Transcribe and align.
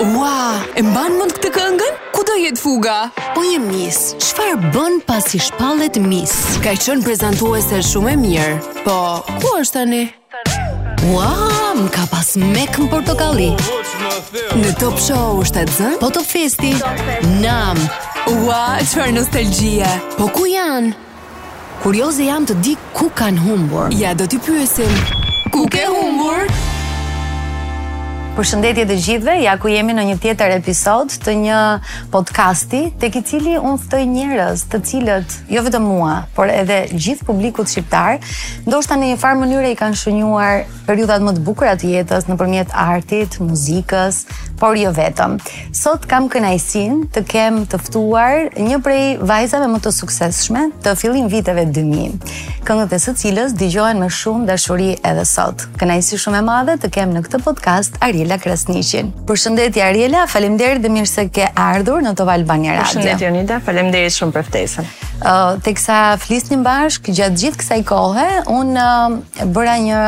Ua, 0.00 0.56
e 0.80 0.80
mbanë 0.80 1.16
mund 1.18 1.32
këtë 1.36 1.50
këngën? 1.52 1.98
Ku 2.16 2.22
do 2.24 2.32
jetë 2.40 2.62
fuga? 2.62 3.10
Po 3.36 3.42
jem 3.44 3.66
mis, 3.68 4.14
qëfar 4.16 4.56
bën 4.72 4.94
pasi 5.04 5.36
shpallet 5.44 5.98
mis? 6.00 6.32
Ka 6.64 6.72
qënë 6.72 7.04
prezentuese 7.04 7.82
shumë 7.84 8.14
e 8.14 8.16
mirë, 8.22 8.76
po 8.86 9.20
ku 9.44 9.50
është 9.60 9.76
tani? 9.76 10.02
Ua, 11.10 11.28
më 11.76 11.90
ka 11.92 12.06
pas 12.08 12.32
me 12.40 12.48
më 12.48 12.64
portokalli. 12.88 13.50
Në 14.56 14.72
top 14.80 14.96
show 14.96 15.44
është 15.44 15.66
të 15.68 15.76
zënë, 15.76 16.00
po 16.00 16.08
top 16.08 16.24
festi. 16.24 16.72
Nam, 17.44 17.76
ua, 18.40 18.80
qëfar 18.80 19.12
nostalgjie, 19.12 19.92
po 20.16 20.32
ku 20.32 20.48
janë? 20.48 20.96
Kurioze 21.84 22.24
jam 22.24 22.48
të 22.48 22.56
di 22.64 22.72
ku 22.96 23.12
kanë 23.12 23.44
humbur. 23.44 23.92
Ja, 23.92 24.16
do 24.16 24.24
t'i 24.24 24.40
pyesim, 24.40 24.96
ku 25.52 25.68
ke 25.68 25.84
humbur? 25.92 26.36
Ku 26.40 26.46
ke 26.48 26.48
humbur? 26.48 26.69
Përshëndetje 28.30 28.84
të 28.86 28.94
gjithëve, 28.94 29.32
ja 29.42 29.56
ku 29.58 29.66
jemi 29.72 29.90
në 29.96 30.02
një 30.12 30.18
tjetër 30.22 30.52
episod 30.54 31.10
të 31.24 31.32
një 31.40 31.56
podcasti 32.12 32.84
tek 33.02 33.16
i 33.18 33.22
cili 33.26 33.56
unë 33.58 33.80
ftoj 33.82 34.04
njerëz 34.06 34.60
të 34.70 34.78
cilët, 34.86 35.32
jo 35.50 35.64
vetëm 35.66 35.82
mua, 35.82 36.12
por 36.36 36.46
edhe 36.48 36.84
gjithë 36.92 37.26
publikut 37.26 37.66
shqiptar, 37.68 38.20
ndoshta 38.68 38.94
në 39.00 39.08
një 39.10 39.16
farë 39.24 39.40
mënyrë 39.40 39.72
i 39.74 39.78
kanë 39.80 39.98
shënuar 40.04 40.62
periudhat 40.86 41.24
më 41.26 41.32
të 41.40 41.44
bukura 41.46 41.74
të 41.78 41.90
jetës 41.96 42.28
nëpërmjet 42.30 42.70
artit, 42.78 43.40
muzikës, 43.42 44.22
por 44.62 44.78
jo 44.78 44.92
vetëm. 44.94 45.34
Sot 45.74 46.06
kam 46.10 46.30
kënaqësinë 46.30 47.08
të 47.14 47.24
kem 47.30 47.60
të 47.70 47.80
ftuar 47.82 48.46
një 48.62 48.78
prej 48.84 49.02
vajzave 49.26 49.66
më 49.74 49.82
të 49.84 49.92
suksesshme 49.96 50.68
të 50.84 50.94
fillim 51.02 51.26
viteve 51.32 51.66
2000, 51.66 52.38
këngët 52.68 52.94
e 52.98 53.02
së 53.06 53.16
cilës 53.24 53.58
dëgjohen 53.58 53.98
me 54.04 54.10
shumë 54.20 54.46
dashuri 54.52 54.90
edhe 55.02 55.26
sot. 55.26 55.66
Kënaqësi 55.80 56.20
shumë 56.26 56.44
e 56.44 56.46
madhe 56.50 56.78
të 56.84 56.92
kem 56.98 57.16
në 57.16 57.24
këtë 57.26 57.42
podcast 57.48 57.98
Ari 58.04 58.19
Ariela 58.20 58.36
Krasnishin. 58.38 59.10
Përshëndetje 59.28 59.82
Ariela, 59.84 60.26
faleminderit 60.28 60.82
dhe 60.84 60.90
mirë 60.92 61.08
se 61.08 61.24
ke 61.32 61.46
ardhur 61.60 62.02
në 62.04 62.12
Tova 62.18 62.34
Albania 62.36 62.76
Radio. 62.76 62.98
Përshëndetje 62.98 63.30
Unida, 63.32 63.58
faleminderit 63.64 64.12
shumë 64.12 64.34
për 64.34 64.46
ftesën. 64.48 64.88
Ë, 64.88 65.32
uh, 65.32 65.60
teksa 65.64 65.98
flisnim 66.20 66.62
bashkë 66.66 67.14
gjatë 67.16 67.40
gjithë 67.42 67.60
kësaj 67.62 67.80
kohe, 67.88 68.26
unë 68.52 68.80
uh, 68.80 69.46
bëra 69.56 69.76
një 69.86 70.02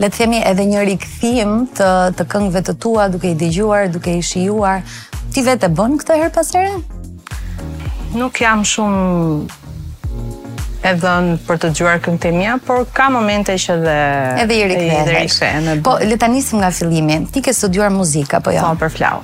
le 0.00 0.08
të 0.08 0.18
themi 0.18 0.42
edhe 0.48 0.66
një 0.68 0.84
rikthim 0.88 1.54
të 1.76 1.88
të 2.18 2.26
këngëve 2.32 2.64
të 2.68 2.76
tua 2.82 3.08
duke 3.12 3.30
i 3.34 3.38
dëgjuar, 3.42 3.88
duke 3.94 4.18
i 4.20 4.24
shijuar. 4.24 4.84
Ti 5.32 5.46
vetë 5.48 5.70
e 5.70 5.74
bën 5.80 5.96
këtë 6.02 6.18
herë 6.22 6.34
pas 6.36 6.56
Nuk 8.10 8.40
jam 8.42 8.64
shumë 8.66 9.59
e 10.84 10.92
dhënë 11.00 11.34
për 11.48 11.58
të 11.60 11.70
gjuar 11.76 11.98
këntimia, 12.04 12.54
por 12.64 12.86
ka 12.96 13.10
momente 13.12 13.54
që 13.60 13.76
dhe... 13.82 13.96
Edhe 14.46 14.56
i 14.56 14.70
rikëthehesh. 14.70 15.82
Po, 15.84 15.98
le 16.08 16.16
ta 16.20 16.28
nisim 16.32 16.60
nga 16.62 16.70
fillimi. 16.72 17.18
Ti 17.34 17.42
ke 17.44 17.52
studuar 17.56 17.92
muzika, 17.92 18.40
po 18.40 18.54
jo? 18.54 18.62
Po, 18.64 18.72
për 18.86 18.94
flau. 18.98 19.20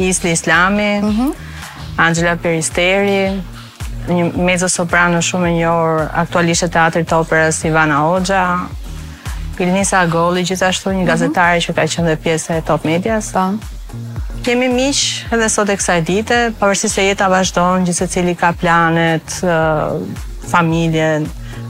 Isli 0.01 0.33
Islami, 0.33 0.91
mhm. 1.01 1.33
Angela 2.01 2.35
Peristeri, 2.35 3.39
një 4.07 4.25
mezzo 4.43 4.67
soprano 4.67 5.21
shumë 5.23 5.49
e 5.49 5.51
njohur 5.61 6.03
aktualisht 6.23 6.65
e 6.67 6.71
teatrit 6.75 7.07
të 7.09 7.19
operës 7.23 7.61
Ivana 7.69 8.01
Hoxha, 8.03 8.43
Pilnisa 9.57 10.01
Agoli 10.05 10.43
gjithashtu 10.47 10.91
një 10.93 11.03
mhm. 11.03 11.09
gazetare 11.11 11.61
që 11.63 11.75
ka 11.77 11.87
qenë 11.95 12.11
dhe 12.13 12.17
pjesë 12.25 12.59
e 12.59 12.65
Top 12.67 12.85
Medias. 12.89 13.29
Po. 13.35 13.47
Kemi 14.43 14.67
miq 14.73 15.03
edhe 15.33 15.49
sot 15.49 15.69
e 15.71 15.77
kësaj 15.79 16.01
dite, 16.09 16.39
pavarësisht 16.59 16.97
se 16.99 17.05
jeta 17.07 17.29
vazhdon, 17.31 17.85
gjithsesi 17.87 18.17
cili 18.17 18.33
ka 18.35 18.51
planet, 18.59 19.37
familje, 19.39 19.95
uh, 19.95 20.51
familjen, 20.51 21.27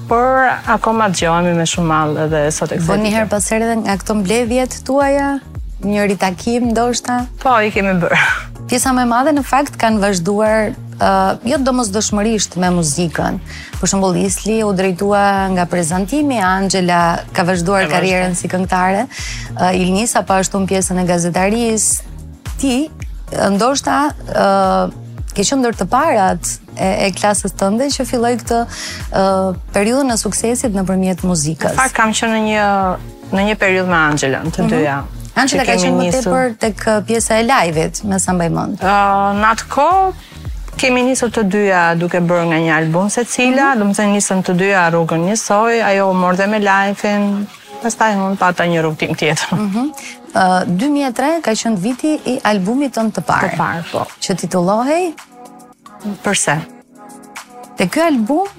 por 0.07 0.49
akoma 0.67 1.09
dëgjohemi 1.11 1.53
me 1.57 1.65
shumë 1.69 1.89
mall 1.89 2.17
edhe 2.25 2.43
sot 2.55 2.73
e 2.75 2.79
kthej. 2.79 2.99
një 3.03 3.11
herë 3.17 3.29
pas 3.31 3.47
herë 3.51 3.67
edhe 3.69 3.75
nga 3.85 3.95
këto 4.01 4.15
mbledhjet 4.19 4.77
tuaja, 4.87 5.27
një 5.83 6.05
ritakim 6.13 6.69
ndoshta. 6.71 7.23
Po, 7.43 7.53
i 7.65 7.71
kemi 7.73 7.95
bër. 8.03 8.15
Pjesa 8.71 8.93
më 8.95 9.05
e 9.05 9.09
madhe 9.11 9.33
në 9.35 9.43
fakt 9.47 9.75
kanë 9.81 9.99
vazhduar 10.03 10.71
uh, 10.73 11.35
jo 11.47 11.57
domosdoshmërisht 11.67 12.55
me 12.61 12.69
muzikën. 12.77 13.39
Për 13.81 13.91
shembull 13.91 14.19
Isli 14.23 14.61
u 14.63 14.71
drejtua 14.75 15.23
nga 15.55 15.65
prezantimi, 15.69 16.39
Angela 16.39 17.23
ka 17.35 17.43
vazhduar 17.47 17.89
karrierën 17.91 18.35
si 18.39 18.47
këngëtare, 18.51 19.05
uh, 19.59 19.79
Ilnisa 19.79 20.23
pa 20.23 20.33
po 20.33 20.39
ashtu 20.41 20.63
në 20.63 20.71
pjesën 20.71 21.03
e 21.03 21.07
gazetarisë. 21.13 22.11
Ti 22.61 22.75
ndoshta 23.55 23.95
uh, 24.13 25.01
ke 25.33 25.43
qenë 25.43 25.63
ndër 25.63 25.75
të 25.81 25.87
parat 25.89 26.51
e, 26.77 27.07
e 27.07 27.09
klasës 27.17 27.53
tënde 27.59 27.87
që 27.95 28.05
filloi 28.09 28.35
këtë 28.41 28.59
uh, 28.65 29.55
periudhën 29.75 30.13
e 30.13 30.17
suksesit 30.21 30.77
nëpërmjet 30.77 31.23
muzikës. 31.27 31.75
Fakt 31.79 31.97
kam 31.97 32.13
qenë 32.13 32.37
në 32.37 32.45
një 32.49 32.67
në 33.33 33.47
një 33.47 33.55
periudhë 33.57 33.89
me 33.89 33.99
Angelën, 34.11 34.51
të 34.53 34.61
mhm. 34.61 34.69
dyja. 34.75 34.95
Mm 34.99 35.05
-hmm. 35.05 35.41
Angela 35.41 35.63
ka 35.65 35.75
qenë 35.81 35.97
më 35.97 36.09
tepër 36.13 36.51
tek 36.61 36.83
pjesa 37.07 37.39
e 37.41 37.47
live-it, 37.47 38.03
më 38.09 38.19
sa 38.21 38.33
mbaj 38.37 38.49
mend. 38.57 38.77
Ë, 38.77 38.91
uh, 38.91 39.33
në 39.41 39.47
atë 39.53 39.63
kohë 39.75 40.13
kemi 40.77 41.01
nisur 41.07 41.29
të 41.33 41.41
dyja 41.55 41.81
duke 41.97 42.19
bërë 42.29 42.45
nga 42.51 42.59
një 42.65 42.73
album 42.79 43.09
secila, 43.09 43.71
mm 43.73 43.81
-hmm. 43.81 43.97
do 43.97 44.03
të 44.03 44.11
nisëm 44.13 44.39
të 44.47 44.53
dyja 44.61 44.89
rrugën 44.93 45.21
njësoj, 45.25 45.81
ajo 45.89 46.13
morde 46.23 46.45
me 46.47 46.59
live-in, 46.59 47.45
pastaj 47.83 48.15
unë 48.19 48.39
pata 48.41 48.65
një 48.69 48.83
rrugtim 48.85 49.11
tjetër. 49.19 49.55
Mhm. 49.57 49.93
2003 50.33 50.83
mhm. 50.83 51.43
ka 51.45 51.53
qenë 51.63 51.79
viti 51.83 52.15
i 52.33 52.37
albumit 52.51 52.95
tëm 52.97 53.11
të 53.15 53.25
parë. 53.27 53.51
Të 53.51 53.59
parë, 53.59 53.83
po. 53.91 54.07
Që 54.23 54.37
titullohej 54.43 55.03
Përse? 56.19 56.57
Te 57.79 57.85
ky 57.87 58.01
album 58.03 58.49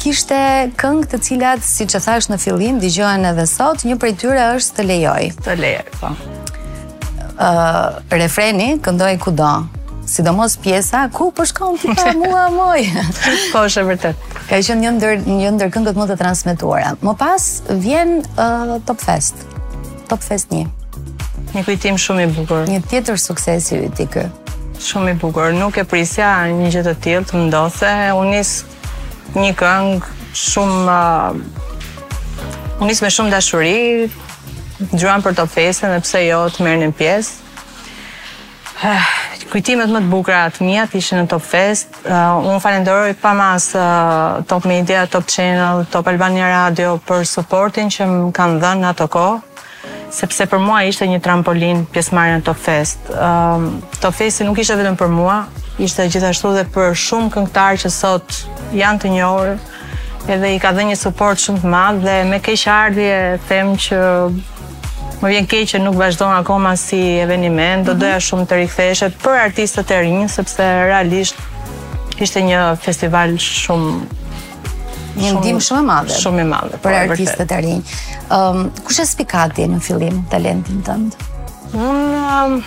kishte 0.00 0.38
këngë 0.80 1.08
të 1.12 1.18
cilat 1.26 1.64
siç 1.68 1.92
e 1.98 2.00
thash 2.00 2.30
në 2.32 2.38
fillim 2.40 2.78
dëgjohen 2.80 3.26
edhe 3.34 3.44
sot, 3.50 3.84
një 3.88 3.98
prej 4.00 4.14
tyre 4.22 4.46
është 4.56 4.78
të 4.78 4.86
lejoj. 4.90 5.24
Të 5.44 5.58
lejoj, 5.60 5.90
po. 6.00 6.14
Ëh 7.36 7.60
uh, 7.60 8.00
refreni 8.16 8.70
këndoj 8.80 9.10
kudo 9.26 9.50
sidomos 10.06 10.56
pjesa 10.56 11.08
ku 11.12 11.30
po 11.34 11.42
shkon 11.44 11.76
ti 11.78 11.88
pa 11.96 12.12
mua 12.18 12.46
moj. 12.50 12.86
Po 13.52 13.66
është 13.66 13.82
e 13.82 13.86
vërtetë. 13.90 14.40
Ka 14.46 14.60
qenë 14.62 14.76
një 14.82 14.92
ndër 14.98 15.14
një 15.26 15.50
ndër 15.58 15.70
këngët 15.74 15.98
më 15.98 16.06
të 16.12 16.16
transmetuara. 16.22 16.94
Më 17.04 17.14
pas 17.20 17.46
vjen 17.82 18.20
uh, 18.38 18.78
Top 18.86 19.02
Fest. 19.02 19.42
Top 20.06 20.22
Fest 20.22 20.54
1. 20.54 20.66
Një 21.56 21.66
kujtim 21.66 21.98
shumë 21.98 22.26
i 22.28 22.32
bukur. 22.36 22.64
Një 22.70 22.82
tjetër 22.90 23.18
sukses 23.20 23.70
i 23.74 23.82
t'i 23.96 24.06
kë. 24.06 24.26
ky. 24.26 24.84
Shumë 24.86 25.14
i 25.16 25.18
bukur. 25.20 25.50
Nuk 25.56 25.78
e 25.82 25.86
prisja 25.88 26.30
një 26.52 26.70
gjë 26.74 26.84
të 26.90 26.98
tillë 27.02 27.26
të 27.30 27.38
Unë 27.38 28.14
unis 28.20 28.52
një 29.36 29.52
këngë 29.58 30.00
shumë 30.46 30.92
uh, 30.92 32.84
unis 32.84 33.02
me 33.02 33.10
shumë 33.10 33.32
dashuri 33.32 33.76
gjuan 34.92 35.24
për 35.24 35.34
top 35.38 35.48
festën 35.48 35.90
dhe 35.96 36.02
pse 36.04 36.20
jo 36.28 36.44
të 36.54 36.62
merrnin 36.64 36.92
pjesë. 36.94 37.42
Ah, 38.84 39.06
Kujtimet 39.46 39.90
më 39.92 40.00
të 40.02 40.08
bukra 40.10 40.38
të 40.50 40.64
mija 40.66 40.84
të 40.90 40.98
ishë 40.98 41.16
në 41.20 41.24
Top 41.30 41.44
Fest. 41.46 42.00
Uh, 42.02 42.38
unë 42.42 42.58
falenderoj 42.62 43.12
pa 43.20 43.30
mas 43.38 43.68
uh, 43.78 44.42
Top 44.50 44.66
Media, 44.66 45.04
Top 45.12 45.28
Channel, 45.30 45.84
Top 45.92 46.08
Albania 46.10 46.48
Radio 46.50 46.96
për 47.06 47.24
supportin 47.26 47.90
që 47.92 48.08
më 48.10 48.32
kanë 48.34 48.58
dhënë 48.64 48.82
në 48.82 48.90
ato 48.90 49.06
ko, 49.14 49.26
sepse 50.16 50.48
për 50.50 50.58
mua 50.66 50.80
ishte 50.88 51.06
një 51.06 51.20
trampolin 51.22 51.84
pjesmarin 51.94 52.40
në 52.40 52.44
Top 52.48 52.58
Fest. 52.58 53.06
Um, 53.14 53.70
Top 54.02 54.18
Festi 54.18 54.44
nuk 54.48 54.58
ishte 54.64 54.78
vetëm 54.80 54.98
për 54.98 55.14
mua, 55.14 55.38
ishte 55.82 56.08
gjithashtu 56.10 56.52
dhe 56.58 56.66
për 56.74 56.92
shumë 57.06 57.30
këngtarë 57.36 57.82
që 57.84 57.92
sot 58.00 58.40
janë 58.74 59.04
të 59.04 59.14
njohërë, 59.14 59.56
edhe 60.34 60.52
i 60.56 60.58
ka 60.62 60.74
dhe 60.74 60.88
një 60.90 60.98
support 60.98 61.38
shumë 61.38 61.62
të 61.62 61.74
madhë 61.76 62.04
dhe 62.08 62.18
me 62.32 62.42
kesh 62.42 62.66
ardhje 62.80 63.16
them 63.46 63.74
që 63.76 64.02
Më 65.22 65.30
vjen 65.32 65.46
keq 65.48 65.64
që 65.70 65.78
nuk 65.80 65.96
vazhdon 65.96 66.32
akoma 66.36 66.74
si 66.76 66.98
eveniment, 67.22 67.84
do 67.86 67.94
mhm. 67.94 68.00
doja 68.02 68.18
shumë 68.20 68.46
të 68.50 68.58
riktheshet 68.62 69.16
për 69.22 69.38
artistët 69.46 69.92
e 69.96 70.00
rinj, 70.04 70.26
sepse 70.34 70.62
realisht 70.88 71.40
ishte 72.22 72.40
një 72.44 72.60
festival 72.80 73.36
shumë 73.40 73.92
një 75.16 75.30
ndim 75.38 75.60
shumë 75.64 75.80
e 75.80 75.84
madhe. 75.90 76.12
Shumë 76.20 76.42
e 76.42 76.46
madhe 76.50 76.76
po, 76.76 76.88
për 76.88 76.96
artistët 77.06 77.52
e 77.56 77.60
rinj. 77.64 77.92
Ëm, 78.36 78.66
kush 78.84 79.00
e 79.00 79.06
spikati 79.08 79.66
në 79.72 79.80
fillim 79.84 80.20
talentin 80.32 80.82
tënd? 80.84 81.16
Unë 81.72 82.60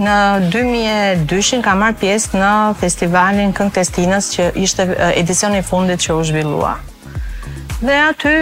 në 0.00 0.16
2002 0.50 1.60
ka 1.62 1.74
marrë 1.76 1.80
marr 1.82 1.98
pjesë 2.00 2.40
në 2.40 2.52
festivalin 2.80 3.52
Këngë 3.54 3.76
Testinës 3.76 4.30
që 4.34 4.48
ishte 4.64 4.88
edicioni 5.12 5.60
i 5.62 5.66
fundit 5.68 6.00
që 6.02 6.16
u 6.16 6.24
zhvillua. 6.32 6.72
Dhe 7.84 8.00
aty 8.08 8.32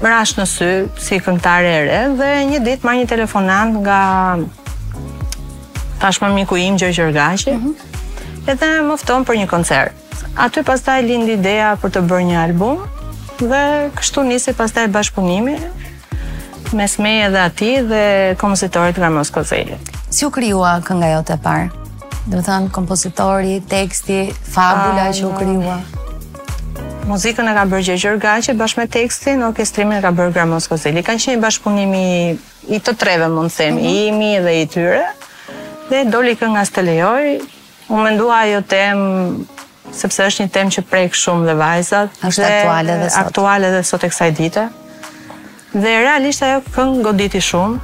më 0.00 0.10
rash 0.12 0.34
në 0.36 0.44
sy 0.48 0.70
si 1.00 1.18
këngëtare 1.24 1.68
e 1.76 1.78
re 1.86 2.00
dhe 2.18 2.30
një 2.50 2.58
ditë 2.66 2.84
marr 2.84 2.98
një 3.00 3.06
telefonat 3.08 3.70
nga 3.80 4.00
tashmë 6.02 6.32
miku 6.36 6.58
im 6.60 6.76
Gjergj 6.78 7.12
Gaçi. 7.16 7.52
Mm 7.56 7.62
-hmm. 7.62 7.74
Edhe 8.50 8.66
më 8.88 8.96
fton 9.00 9.24
për 9.24 9.38
një 9.40 9.46
koncert. 9.46 9.92
Aty 10.36 10.62
pastaj 10.62 11.00
lindi 11.02 11.32
ideja 11.32 11.74
për 11.80 11.90
të 11.90 12.00
bërë 12.08 12.24
një 12.28 12.36
album 12.46 12.78
dhe 13.40 13.64
kështu 13.96 14.22
nisi 14.22 14.52
pastaj 14.52 14.86
bashkëpunimi 14.88 15.56
mes 16.72 16.98
meje 16.98 17.30
dhe 17.30 17.38
ati 17.48 17.70
dhe 17.90 18.34
kompozitorit 18.38 18.98
Ramos 18.98 19.30
Kozeli. 19.30 19.76
Si 20.10 20.24
u 20.26 20.30
kryua 20.30 20.80
kënga 20.86 21.06
jote 21.14 21.32
e 21.32 21.36
parë? 21.44 21.68
Do 22.26 22.36
të 22.38 22.42
thënë 22.46 22.70
kompozitori, 22.70 23.62
teksti, 23.68 24.20
fabula 24.54 25.06
që 25.16 25.22
u 25.26 25.32
kryua. 25.38 25.95
Muzikën 27.06 27.46
e 27.46 27.52
ka 27.54 27.64
bërë 27.70 27.84
Gjergjor 27.86 28.16
Gaqe, 28.18 28.54
bashkë 28.58 28.80
me 28.82 28.86
tekstin, 28.90 29.42
orkestrimin 29.46 30.00
e 30.00 30.02
ka 30.02 30.10
bërë 30.14 30.32
Gramos 30.34 30.66
Kozeli. 30.66 31.04
Kanë 31.06 31.22
qenë 31.22 31.36
një 31.36 31.42
bashkëpunimi 31.44 32.02
i 32.74 32.80
të 32.82 32.94
treve, 32.98 33.28
mund 33.30 33.52
të 33.54 33.60
themi, 33.60 33.82
mhm. 33.82 33.90
i 33.90 34.10
mi 34.16 34.30
dhe 34.42 34.54
i 34.62 34.64
tyre. 34.72 35.04
Dhe 35.88 36.00
doli 36.10 36.34
kënga 36.34 36.56
nga 36.58 36.64
Stelejoj, 36.66 37.28
unë 37.92 38.02
me 38.08 38.12
ndua 38.16 38.40
ajo 38.48 38.64
temë, 38.72 39.26
sepse 39.94 40.26
është 40.26 40.46
një 40.48 40.54
temë 40.58 40.74
që 40.78 40.84
prejkë 40.90 41.20
shumë 41.22 41.46
dhe 41.46 41.54
vajzat. 41.60 42.18
është 42.26 42.48
aktuale 42.50 42.98
dhe 42.98 43.08
sot. 43.14 43.26
Aktuale 43.28 43.70
dhe 43.76 43.82
sot 43.92 44.02
e 44.02 44.10
kësaj 44.10 44.30
dite. 44.42 44.66
Dhe 45.84 45.94
realisht 46.02 46.42
ajo 46.42 46.58
këngë 46.74 47.02
goditi 47.06 47.40
shumë. 47.40 47.76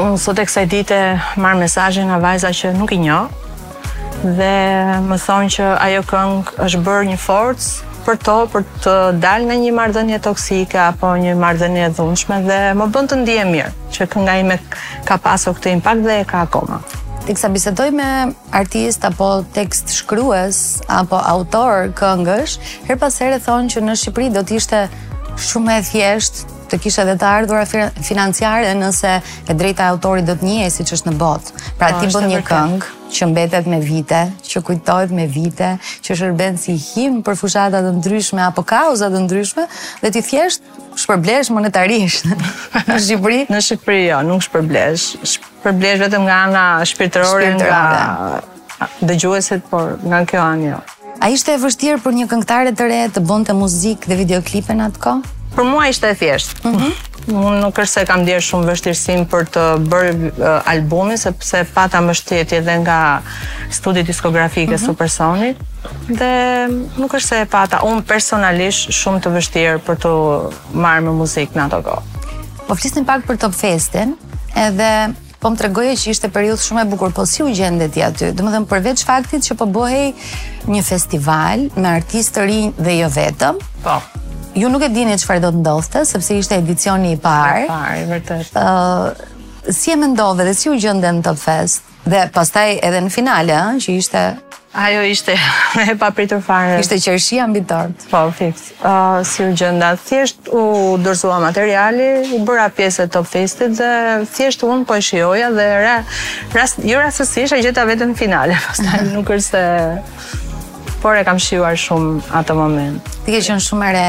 Unë 0.00 0.18
sot 0.24 0.40
e 0.40 0.48
kësaj 0.48 0.66
dite 0.72 1.02
marrë 1.36 1.60
mesajin 1.66 2.08
a 2.08 2.18
vajza 2.24 2.54
që 2.60 2.72
nuk 2.80 2.96
i 2.96 3.02
njo 3.04 3.20
dhe 4.38 4.54
më 5.10 5.16
thonë 5.26 5.50
që 5.58 5.66
ajo 5.88 6.00
këngë 6.08 6.62
është 6.64 6.80
bërë 6.88 7.04
një 7.12 7.18
forcë 7.20 7.92
për 8.04 8.18
to 8.24 8.34
për 8.52 8.64
të 8.84 8.94
dalë 9.22 9.48
nga 9.48 9.56
një 9.62 9.70
marrëdhënie 9.78 10.18
toksike 10.24 10.78
apo 10.90 11.12
një 11.20 11.34
marrëdhënie 11.40 11.86
e 11.88 11.92
dhunshme 11.96 12.38
dhe 12.48 12.58
më 12.78 12.88
bën 12.94 13.08
të 13.10 13.18
ndihem 13.22 13.52
mirë 13.54 13.70
që 13.96 14.08
kënga 14.12 14.36
ime 14.42 14.58
ka 15.08 15.16
pasur 15.24 15.56
këtë 15.56 15.72
impakt 15.78 16.04
dhe 16.06 16.18
e 16.20 16.26
ka 16.30 16.44
akoma. 16.46 16.80
Teksa 17.24 17.48
bisedoj 17.54 17.88
me 17.96 18.08
artist 18.60 19.06
apo 19.08 19.28
tekst 19.56 19.94
shkrues 19.96 20.60
apo 20.92 21.16
autor 21.16 21.88
këngësh, 22.00 22.58
her 22.90 23.00
pas 23.00 23.16
here 23.24 23.40
thonë 23.48 23.72
që 23.74 23.86
në 23.88 23.96
Shqipëri 24.02 24.30
do 24.36 24.44
të 24.44 24.58
ishte 24.60 24.82
shumë 25.48 25.78
e 25.80 25.84
thjeshtë 25.88 26.52
të 26.70 26.78
kisha 26.84 27.02
edhe 27.04 27.14
të 27.20 27.26
ardhurat 27.40 27.74
financiare 28.04 28.72
nëse 28.78 29.12
e 29.50 29.56
drejta 29.56 29.86
e 29.86 29.92
autorit 29.94 30.26
do 30.28 30.36
të 30.38 30.46
njihej 30.48 30.70
siç 30.72 30.92
është 30.98 31.10
në 31.10 31.14
botë. 31.20 31.64
Pra 31.80 31.90
po, 31.94 32.00
ti 32.02 32.10
bën 32.14 32.28
një 32.30 32.40
këngë 32.48 32.90
që 33.14 33.28
mbetet 33.30 33.68
me 33.70 33.78
vite, 33.84 34.22
që 34.48 34.62
kujtohet 34.66 35.12
me 35.14 35.28
vite, 35.30 35.68
që 36.04 36.16
shërben 36.18 36.56
si 36.58 36.74
him 36.82 37.20
për 37.26 37.36
fushata 37.38 37.82
të 37.84 37.92
ndryshme 38.00 38.42
apo 38.42 38.64
kauza 38.66 39.10
të 39.12 39.20
ndryshme 39.26 39.66
dhe 40.02 40.10
ti 40.16 40.22
thjesht 40.30 40.64
shpërblesh 40.98 41.52
monetarisht 41.54 42.26
në 42.88 42.98
Shqipëri. 43.04 43.40
Në 43.54 43.60
Shqipëri 43.68 44.06
jo, 44.08 44.22
nuk 44.26 44.42
shpërblesh. 44.48 45.08
Shpërblesh 45.36 46.02
vetëm 46.08 46.26
nga 46.26 46.40
ana 46.48 46.64
shpirtërore 46.90 47.52
nga 47.60 48.90
dëgjueset, 49.06 49.62
por 49.70 49.94
nga 50.02 50.24
kjo 50.26 50.42
anë 50.42 50.68
jo. 50.72 50.82
A 51.22 51.30
ishte 51.32 51.54
e 51.54 51.60
vështirë 51.62 52.00
për 52.04 52.16
një 52.18 52.24
këngëtare 52.32 52.72
të 52.76 52.86
re 52.90 53.00
të 53.14 53.22
bonte 53.24 53.54
muzikë 53.56 54.10
dhe 54.10 54.16
videoklipe 54.24 54.74
në 54.76 54.90
atë 54.90 55.02
kohë? 55.06 55.30
për 55.54 55.68
mua 55.70 55.86
ishte 55.90 56.10
e 56.10 56.14
thjesht. 56.18 56.64
Mm 56.66 56.76
-hmm. 56.76 56.92
Unë 57.26 57.60
nuk 57.60 57.78
është 57.80 57.92
se 57.92 58.02
kam 58.06 58.20
djerë 58.26 58.42
shumë 58.44 58.68
vështirësim 58.70 59.22
për 59.32 59.46
të 59.52 59.62
bërë 59.92 60.10
uh, 60.14 60.72
albumin, 60.72 61.18
sepse 61.18 61.64
pata 61.74 62.00
më 62.02 62.14
edhe 62.40 62.60
dhe 62.60 62.74
nga 62.84 63.22
studit 63.70 64.06
diskografike 64.06 64.76
mm 64.76 64.94
-hmm. 65.00 65.54
Dhe 66.08 66.34
nuk 67.00 67.12
është 67.14 67.28
se 67.28 67.40
e 67.40 67.44
pata, 67.46 67.80
unë 67.82 68.02
personalisht 68.02 68.88
shumë 68.90 69.20
të 69.24 69.28
vështirë 69.36 69.78
për 69.86 69.96
të 70.02 70.12
marrë 70.74 71.00
me 71.02 71.10
muzikë 71.22 71.56
në 71.56 71.62
ato 71.66 71.78
kohë. 71.82 72.02
Po 72.68 72.74
flisnim 72.74 73.04
pak 73.04 73.22
për 73.26 73.36
Top 73.38 73.54
Festin, 73.54 74.16
edhe 74.56 75.08
po 75.40 75.48
më 75.50 75.56
tregoje 75.58 75.92
që 75.94 76.10
ishte 76.10 76.28
periudhë 76.28 76.62
shumë 76.66 76.80
e 76.80 76.84
bukur, 76.84 77.10
po 77.12 77.26
si 77.26 77.42
u 77.42 77.48
dhe 77.54 77.70
më 77.70 77.88
aty? 78.08 78.24
Domethënë 78.36 78.66
përveç 78.66 79.04
faktit 79.06 79.40
që 79.48 79.54
po 79.54 79.66
bëhej 79.66 80.12
një 80.66 80.82
festival 80.82 81.58
me 81.76 81.88
artistë 81.88 82.34
të 82.34 82.40
rinj 82.46 82.72
dhe 82.84 82.92
jo 83.02 83.08
vetëm. 83.08 83.54
Po 83.84 83.96
ju 84.54 84.68
nuk 84.70 84.84
e 84.86 84.90
dini 84.92 85.16
çfarë 85.18 85.42
do 85.44 85.48
të 85.54 85.60
ndodhte 85.62 86.04
sepse 86.06 86.36
ishte 86.38 86.54
edicioni 86.62 87.12
i 87.16 87.20
parë. 87.24 87.64
I 87.64 87.68
parë, 87.70 88.02
vërtet. 88.12 88.54
Ë 88.54 88.64
uh, 88.64 89.74
si 89.74 89.94
e 89.94 89.98
ndove 89.98 90.46
dhe 90.46 90.54
si 90.54 90.70
u 90.70 90.76
gjënde 90.78 91.10
në 91.18 91.24
Top 91.26 91.38
Fest? 91.42 91.82
Dhe 92.04 92.26
pastaj 92.36 92.76
edhe 92.84 93.00
në 93.06 93.10
finale, 93.10 93.54
ëh, 93.54 93.78
që 93.86 93.98
ishte 93.98 94.24
Ajo 94.74 95.04
ishte 95.06 95.36
e 95.86 95.92
papritur 95.94 96.40
fare. 96.42 96.80
Ishte 96.82 96.96
qershia 96.98 97.44
mbi 97.46 97.60
dorë. 97.70 97.92
Po, 98.10 98.24
fix. 98.34 98.72
Ëh, 98.74 98.78
uh, 98.90 99.20
si 99.22 99.44
u 99.46 99.52
gjënda, 99.54 99.92
thjesht 100.02 100.48
u 100.50 100.64
dorzuam 101.02 101.44
materiali, 101.46 102.08
u 102.34 102.40
bëra 102.46 102.68
pjesë 102.74 103.06
e 103.06 103.10
Top 103.14 103.28
Festit 103.30 103.76
dhe 103.78 104.26
thjesht 104.34 104.66
un 104.66 104.82
po 104.86 104.98
e 104.98 105.02
shioja 105.06 105.50
dhe 105.54 105.68
re, 105.82 105.96
rast 106.56 106.82
jo 106.86 106.98
rastësisht 107.04 107.54
e 107.54 107.62
gjitha 107.62 107.86
veten 107.90 108.14
në 108.14 108.18
finale. 108.18 108.58
Pastaj 108.66 109.04
nuk 109.14 109.30
është 109.38 109.50
se 109.52 109.64
por 111.04 111.18
e 111.20 111.22
kam 111.26 111.36
shijuar 111.36 111.76
shumë 111.76 112.32
atë 112.40 112.54
moment. 112.56 112.96
Ti 113.26 113.34
ke 113.36 113.42
qenë 113.44 113.60
shumë 113.60 113.90
re 113.92 114.06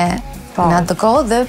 po. 0.55 0.63
në 0.71 0.75
atë 0.79 0.95
kohë 1.01 1.23
dhe 1.29 1.39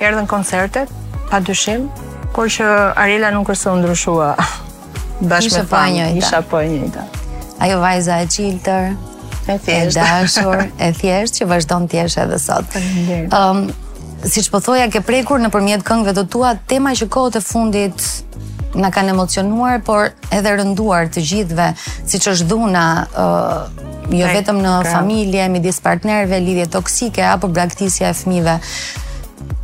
Erdhën 0.07 0.31
koncertet, 0.31 0.95
pa 1.33 1.43
dyshim, 1.43 1.91
por 2.35 2.47
që 2.47 2.71
Arela 2.95 3.35
nuk 3.35 3.51
është 3.57 3.75
u 3.75 3.77
ndryshua. 3.83 4.31
Bashkë 5.25 5.59
me 5.59 5.67
po 5.67 5.75
famën, 5.75 6.15
isha 6.23 6.45
po 6.47 6.63
e 6.63 6.71
njëjta 6.77 7.11
ajo 7.59 7.79
vajza 7.81 8.21
e 8.23 8.27
qiltër, 8.27 8.97
e 9.67 9.87
dashur, 9.93 10.67
e 10.79 10.91
thjesht 10.99 11.39
që 11.41 11.49
vazhdon 11.51 11.87
të 11.89 12.01
jesh 12.03 12.19
edhe 12.25 12.39
sot. 12.43 12.75
Ëm, 13.11 13.67
si 14.27 14.43
që 14.45 14.51
po 14.55 14.61
thoja, 14.65 14.87
ke 14.93 15.03
prekur 15.05 15.41
në 15.43 15.51
përmjet 15.55 15.85
këngve 15.87 16.15
të 16.17 16.27
tua, 16.33 16.55
tema 16.71 16.95
që 16.97 17.09
kohët 17.13 17.39
e 17.39 17.43
fundit 17.45 18.09
në 18.75 18.91
kanë 18.91 19.13
emocionuar, 19.15 19.83
por 19.87 20.09
edhe 20.35 20.55
rënduar 20.59 21.11
të 21.15 21.23
gjithve, 21.29 21.69
si 22.05 22.19
që 22.19 22.33
është 22.35 22.49
dhuna, 22.51 22.87
uh, 23.15 23.93
jo 24.11 24.33
vetëm 24.35 24.59
në 24.65 24.73
familje, 24.91 25.47
mi 25.55 25.63
partnerve, 25.83 26.41
lidhje 26.43 26.67
toksike, 26.75 27.23
apo 27.23 27.49
braktisja 27.49 28.11
e 28.11 28.19
fmive. 28.19 28.59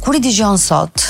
Kur 0.00 0.14
i 0.16 0.20
di 0.20 0.30
sot, 0.58 1.02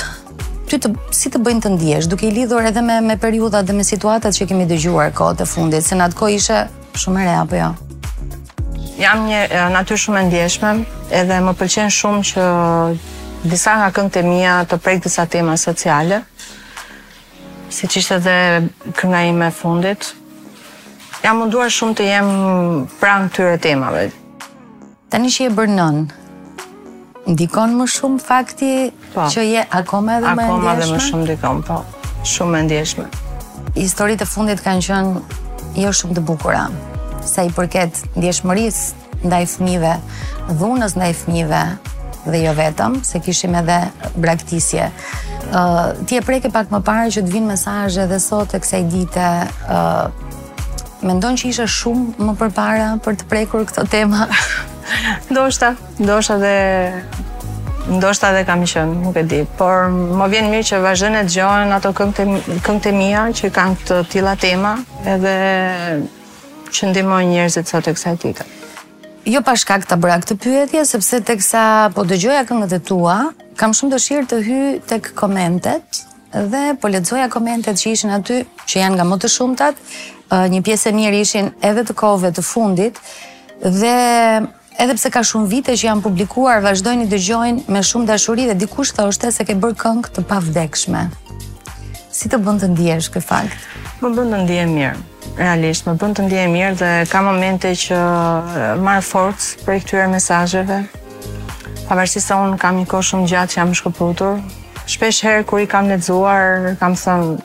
ty 0.71 0.79
të 0.79 0.91
si 1.15 1.31
të 1.35 1.41
bëjnë 1.43 1.63
të 1.65 1.71
ndihesh, 1.75 2.07
duke 2.11 2.29
i 2.29 2.35
lidhur 2.35 2.67
edhe 2.69 2.83
me 2.87 3.01
me 3.03 3.17
periudhat 3.19 3.67
dhe 3.67 3.75
me 3.75 3.83
situatat 3.87 4.37
që 4.37 4.47
kemi 4.51 4.69
dëgjuar 4.71 5.11
kohë 5.19 5.39
të 5.41 5.47
fundit, 5.51 5.83
se 5.87 5.99
natko 5.99 6.29
ishe 6.31 6.61
shumë 7.03 7.23
e 7.23 7.25
re 7.27 7.35
apo 7.43 7.59
jo. 7.59 7.71
Jam 9.01 9.25
një 9.27 9.41
natyrë 9.75 10.01
shumë 10.05 10.21
e 10.23 10.27
ndjeshme, 10.29 10.73
edhe 11.23 11.41
më 11.47 11.57
pëlqen 11.59 11.91
shumë 11.99 12.23
që 12.31 12.47
disa 13.51 13.75
nga 13.81 13.89
këngët 13.97 14.21
e 14.21 14.25
mia 14.29 14.55
të 14.71 14.79
prek 14.85 15.03
disa 15.09 15.27
tema 15.35 15.57
sociale. 15.65 16.23
Si 17.75 17.91
që 17.91 18.01
ishte 18.03 18.21
dhe 18.29 18.37
kënga 19.01 19.25
ime 19.33 19.51
fundit. 19.63 20.13
Jam 21.25 21.41
munduar 21.43 21.71
shumë 21.73 21.99
të 21.99 22.09
jem 22.13 22.31
pranë 23.03 23.33
këtyre 23.35 23.59
temave. 23.67 24.07
Tani 25.11 25.31
që 25.35 25.47
je 25.49 25.53
bërë 25.57 25.75
nënë, 25.81 26.20
Ndikon 27.29 27.75
më 27.79 27.87
shumë 27.93 28.23
fakti 28.25 28.71
po. 29.15 29.27
që 29.29 29.43
je 29.45 29.65
akoma 29.77 30.17
edhe 30.19 30.31
më 30.31 30.33
ndjeshme? 30.33 30.53
Akoma 30.55 30.73
edhe 30.77 30.89
më 30.93 31.03
shumë 31.07 31.23
ndikon, 31.27 31.61
po. 31.67 31.81
Shumë 32.33 32.53
më 32.57 32.63
ndjeshme. 32.69 33.07
Historitë 33.77 34.25
e 34.25 34.29
fundit 34.31 34.63
kanë 34.65 34.87
qënë 34.89 35.21
jo 35.83 35.93
shumë 36.01 36.17
të 36.17 36.25
bukura. 36.29 36.65
Sa 37.27 37.45
i 37.45 37.53
përket 37.53 38.01
ndjeshmërisë 38.17 39.07
ndaj 39.29 39.43
fëmive, 39.53 39.95
dhunës 40.57 40.97
ndaj 40.97 41.11
fëmive 41.21 41.61
dhe 42.25 42.41
jo 42.43 42.55
vetëm, 42.57 43.01
se 43.05 43.21
kishim 43.21 43.55
edhe 43.61 43.79
braktisje. 44.17 44.91
ti 46.07 46.17
e 46.17 46.21
preke 46.25 46.49
pak 46.51 46.71
më 46.73 46.81
parë 46.89 47.11
që 47.17 47.23
të 47.27 47.31
vinë 47.35 47.47
mesajë 47.53 48.07
dhe 48.09 48.19
sot 48.21 48.55
e 48.55 48.59
kësaj 48.63 48.83
dite, 48.93 49.29
uh, 49.69 50.09
me 51.05 51.13
ndonë 51.17 51.39
që 51.43 51.49
ishe 51.53 51.67
shumë 51.67 52.25
më 52.27 52.35
përpara 52.41 52.89
për 53.05 53.15
të 53.21 53.25
prekur 53.29 53.65
këto 53.69 53.85
tema. 53.87 54.29
ndoshta, 55.31 55.75
ndoshta 56.05 56.35
dhe 56.43 56.55
ndoshta 57.99 58.29
dhe 58.37 58.43
kam 58.47 58.63
qenë, 58.63 58.95
nuk 59.03 59.17
e 59.19 59.23
di, 59.31 59.41
por 59.59 59.89
më 60.21 60.27
vjen 60.33 60.51
mirë 60.53 60.67
që 60.71 60.81
vazhdon 60.85 61.15
të 61.19 61.23
dëgjojnë 61.27 61.75
ato 61.77 61.93
këngë 61.97 62.27
këngët 62.67 62.89
e 62.91 62.93
mia 62.99 63.23
që 63.35 63.51
kanë 63.57 63.87
të 63.89 64.01
tilla 64.13 64.35
tema, 64.39 64.75
edhe 65.15 65.35
që 66.75 66.91
ndihmojnë 66.91 67.31
njerëzit 67.35 67.73
sot 67.73 67.89
tek 67.89 67.99
sa 67.99 68.13
ditë. 68.15 68.47
Jo 69.31 69.43
pa 69.47 69.53
shkak 69.59 69.89
ta 69.89 69.97
bëra 70.01 70.21
këtë 70.23 70.37
pyetje, 70.45 70.85
sepse 70.93 71.19
teksa 71.29 71.65
po 71.97 72.05
dëgjoja 72.09 72.45
këngët 72.49 72.77
e 72.77 72.83
tua, 72.85 73.17
kam 73.61 73.75
shumë 73.77 73.97
dëshirë 73.97 74.29
të 74.31 74.39
hy 74.47 74.61
tek 74.93 75.11
komentet 75.19 76.05
dhe 76.31 76.63
po 76.79 76.87
lexoja 76.89 77.27
komentet 77.33 77.75
që 77.81 77.91
ishin 77.97 78.13
aty, 78.15 78.45
që 78.71 78.85
janë 78.85 79.01
nga 79.01 79.09
më 79.09 79.19
të 79.25 79.31
shumtat. 79.35 79.83
Një 80.31 80.61
pjesë 80.63 80.93
e 80.93 80.95
mirë 80.95 81.23
ishin 81.25 81.49
edhe 81.69 81.83
të 81.89 81.97
kohëve 81.99 82.31
të 82.37 82.45
fundit 82.47 83.01
dhe 83.65 83.97
edhe 84.79 84.95
pse 84.99 85.11
ka 85.15 85.23
shumë 85.27 85.49
vite 85.51 85.75
që 85.79 85.89
janë 85.89 86.03
publikuar, 86.05 86.61
vazhdojnë 86.63 87.07
i 87.07 87.11
dëgjojnë 87.11 87.73
me 87.75 87.83
shumë 87.87 88.09
dashuri 88.11 88.45
dhe 88.51 88.57
dikush 88.61 88.95
të 88.95 89.07
është 89.11 89.31
se 89.35 89.47
ke 89.49 89.57
bërë 89.59 89.79
këngë 89.81 90.11
të 90.15 90.25
pavdekshme. 90.31 91.05
Si 92.11 92.29
të 92.31 92.41
bëndë 92.45 92.63
të 92.65 92.71
ndijesh 92.75 93.11
këtë 93.15 93.27
fakt? 93.27 93.69
Më 94.03 94.09
bëndë 94.09 94.29
të 94.35 94.41
ndijem 94.47 94.73
mirë, 94.79 95.05
realisht, 95.39 95.87
më 95.89 95.95
bëndë 96.01 96.19
të 96.21 96.25
ndijem 96.29 96.55
mirë 96.57 96.73
dhe 96.81 96.91
ka 97.11 97.23
momente 97.27 97.73
që 97.85 97.99
eh, 98.63 98.73
marë 98.85 99.05
forcë 99.09 99.67
për 99.67 99.77
i 99.81 99.85
këtyre 99.85 100.07
mesajëve, 100.17 100.81
pa 101.87 102.07
se 102.07 102.21
unë 102.45 102.59
kam 102.63 102.79
i 102.79 102.87
ko 102.87 103.03
shumë 103.03 103.27
gjatë 103.33 103.55
që 103.57 103.61
jam 103.63 103.73
shkëputur, 103.75 104.41
shpesh 104.87 105.25
herë 105.27 105.47
kër 105.51 105.65
i 105.67 105.71
kam 105.75 105.89
ledzuar, 105.89 106.77
kam 106.81 106.95
thëmë, 106.95 107.39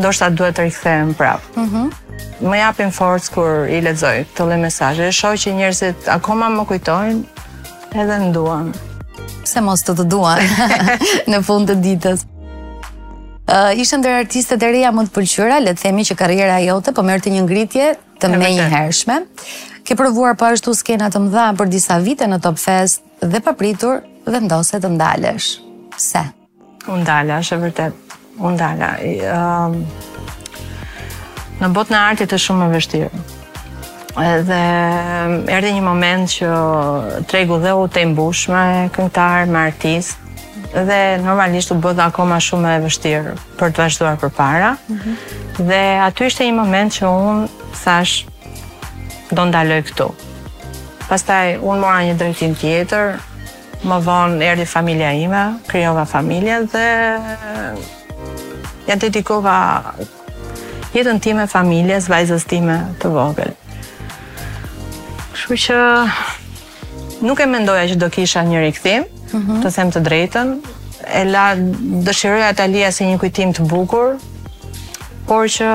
do 0.00 0.12
shta 0.12 0.30
duhet 0.32 0.56
të 0.56 0.68
rikëthejmë 0.70 1.16
prapë. 1.20 1.66
Mhm 1.66 2.08
më 2.40 2.56
japin 2.64 2.92
forcë 2.94 3.32
kur 3.34 3.66
i 3.68 3.80
lexoj 3.84 4.22
këto 4.30 4.46
lloj 4.48 4.58
mesazhe. 4.62 5.08
E 5.10 5.14
shoj 5.14 5.34
që 5.42 5.54
njerëzit 5.58 6.08
akoma 6.14 6.48
më 6.54 6.64
kujtojnë 6.70 7.46
edhe 8.00 8.16
në 8.24 8.30
duan. 8.34 8.70
Pse 9.44 9.60
mos 9.64 9.82
të 9.84 9.94
të 9.98 10.06
duan 10.12 10.40
në 11.32 11.40
fund 11.46 11.70
të 11.70 11.78
ditës? 11.84 12.24
Uh, 13.50 13.72
ishëm 13.82 14.04
dhe 14.04 14.12
artiste 14.20 14.54
të 14.56 14.68
reja 14.70 14.92
më 14.94 15.08
të 15.08 15.14
pëlqyra, 15.16 15.58
le 15.64 15.72
të 15.74 15.88
themi 15.88 16.04
që 16.06 16.16
karriera 16.20 16.60
jote 16.62 16.94
po 16.94 17.02
mërë 17.02 17.24
të 17.26 17.32
një 17.34 17.44
ngritje 17.48 17.88
të 18.22 18.30
me 18.38 18.50
një 18.56 18.68
hershme. 18.76 19.20
Ke 19.88 19.96
provuar 19.98 20.36
po 20.38 20.52
ashtu 20.52 20.72
skena 20.78 21.08
të 21.10 21.24
mdha 21.24 21.48
për 21.58 21.70
disa 21.72 21.96
vite 22.04 22.28
në 22.30 22.38
Top 22.44 22.60
Fest 22.62 23.02
dhe 23.24 23.40
papritur 23.42 24.04
vendose 24.30 24.78
të 24.80 24.92
ndalesh. 24.94 25.56
Se? 25.98 26.22
Undala, 26.88 27.40
shë 27.44 27.58
vërtet. 27.66 27.98
Undala. 28.46 28.94
Uh, 29.00 30.06
Në 31.60 31.68
bot 31.76 31.90
në 31.92 31.98
artit 32.12 32.30
është 32.32 32.46
shumë 32.48 32.62
më 32.66 32.70
vështirë. 32.78 33.20
Edhe 34.24 34.60
mm, 34.80 35.36
erdhi 35.52 35.74
një 35.76 35.82
moment 35.84 36.30
që 36.32 36.48
tregu 37.30 37.58
dhe 37.62 37.74
u 37.78 37.84
të 37.92 38.04
imbush 38.08 38.46
me 38.50 38.62
këngëtar, 38.96 39.44
me 39.52 39.66
artist, 39.68 40.16
dhe 40.72 41.00
normalisht 41.22 41.72
u 41.74 41.76
bë 41.82 41.92
akoma 42.06 42.38
shumë 42.42 42.72
e 42.78 42.80
vështirë 42.86 43.34
për 43.60 43.72
të 43.76 43.82
vazhduar 43.84 44.16
përpara. 44.22 44.34
para. 44.36 44.76
Mhm. 44.88 45.68
Dhe 45.68 45.82
aty 46.06 46.26
ishte 46.30 46.48
një 46.48 46.56
moment 46.56 46.92
që 46.96 47.08
un 47.12 47.44
thash 47.84 48.16
do 49.36 49.44
ndaloj 49.50 49.82
këtu. 49.90 50.08
Pastaj 51.10 51.58
un 51.60 51.82
mora 51.82 52.00
një 52.06 52.14
drejtim 52.20 52.54
tjetër, 52.60 53.18
më 53.84 53.98
vonë 54.08 54.46
erdhi 54.48 54.66
familja 54.68 55.12
ime, 55.12 55.44
krijova 55.66 56.04
familje 56.06 56.56
dhe 56.72 56.86
ja 58.88 58.96
dedikova 58.96 59.56
jetën 60.94 61.20
time, 61.22 61.46
familjes, 61.50 62.08
vajzës 62.10 62.44
time 62.50 62.78
të 63.00 63.10
vogël. 63.14 63.52
Shku 65.38 65.56
që 65.68 65.76
nuk 67.26 67.40
e 67.44 67.48
mendoja 67.50 67.86
që 67.92 67.98
do 68.02 68.08
kisha 68.12 68.42
një 68.46 68.62
rikthim, 68.66 69.06
mhm. 69.30 69.60
të 69.64 69.72
them 69.76 69.92
të 69.94 70.02
drejtën, 70.08 70.56
e 71.10 71.22
la 71.28 71.52
dëshiroja 71.56 72.50
të 72.58 72.68
lija 72.74 72.90
si 72.94 73.06
një 73.08 73.20
kujtim 73.22 73.54
të 73.56 73.66
bukur, 73.70 74.16
por 75.28 75.46
që 75.50 75.70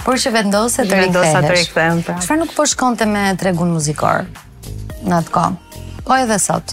por 0.00 0.16
që 0.16 0.30
vendose 0.34 0.84
të 0.88 0.96
Vendosa 1.04 1.42
të 1.44 1.50
rikthehem. 1.54 1.98
Pra. 2.06 2.14
Çfarë 2.24 2.40
nuk 2.42 2.54
po 2.56 2.64
shkonte 2.66 3.04
me 3.06 3.26
tregun 3.38 3.68
muzikor 3.74 4.24
në 5.06 5.18
atë 5.22 5.34
kohë? 5.36 5.58
o 6.10 6.16
edhe 6.16 6.40
sot. 6.42 6.72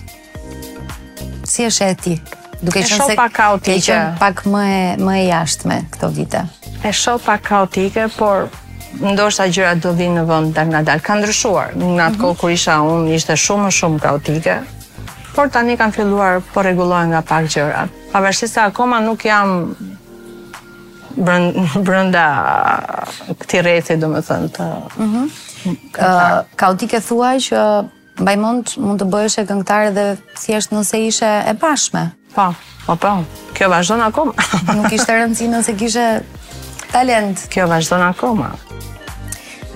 Si 1.45 1.61
është 1.67 1.87
e 1.91 1.95
ti? 2.01 2.15
Duke 2.57 2.79
qenë 2.79 2.97
se 3.05 3.15
ke 3.15 3.97
pak 4.23 4.41
më 4.49 4.65
më 5.05 5.17
e 5.19 5.25
jashtme 5.27 5.81
këto 5.93 6.09
vite 6.15 6.41
e 6.83 6.91
shoh 6.93 7.19
pak 7.25 7.41
kaotike, 7.41 8.07
por 8.17 8.49
ndoshta 9.01 9.47
gjërat 9.51 9.81
do 9.83 9.91
vinë 9.93 10.21
në 10.21 10.25
vend 10.29 10.53
dal 10.55 10.69
nga 10.71 10.81
dal. 10.85 11.01
Ka 11.03 11.15
ndryshuar. 11.17 11.73
Në 11.75 11.97
atë 12.05 12.19
kohë 12.21 12.33
mhm. 12.33 12.39
kur 12.41 12.51
isha 12.53 12.77
unë 12.85 13.15
ishte 13.17 13.35
shumë 13.37 13.67
më 13.67 13.73
shumë 13.79 13.99
kaotike, 14.03 14.57
por 15.35 15.49
tani 15.53 15.75
kanë 15.77 15.93
filluar 15.95 16.39
po 16.53 16.63
rregullohen 16.65 17.11
nga 17.13 17.21
pak 17.21 17.49
gjërat. 17.53 17.91
Pavarësisht 18.13 18.55
se 18.57 18.61
akoma 18.63 19.01
nuk 19.03 19.25
jam 19.25 19.75
brenda 21.87 22.23
këtij 23.41 23.63
rrethi, 23.65 23.97
domethënë 24.01 24.51
të. 24.55 24.69
Mhm. 25.01 25.27
Ëh. 25.67 25.99
uh, 25.99 26.41
kaotike 26.55 27.01
thua 27.03 27.33
që 27.43 27.61
mbajmont 28.21 28.77
mund 28.81 29.01
të 29.01 29.07
bëhesh 29.11 29.39
e 29.41 29.43
këngëtar 29.49 29.87
edhe 29.89 30.03
thjesht 30.39 30.71
nëse 30.73 31.01
ishe 31.09 31.27
e 31.27 31.53
bashme. 31.57 32.11
Po. 32.37 32.51
Po 32.87 32.95
po, 32.95 33.09
kjo 33.57 33.67
vazhdon 33.73 34.01
akoma. 34.05 34.31
Nuk 34.77 34.93
ishte 34.95 35.11
rëndësi 35.11 35.49
nëse 35.51 35.73
kishe 35.77 36.05
talent. 36.91 37.39
Kjo 37.51 37.67
vazhdon 37.69 38.01
akoma. 38.07 38.53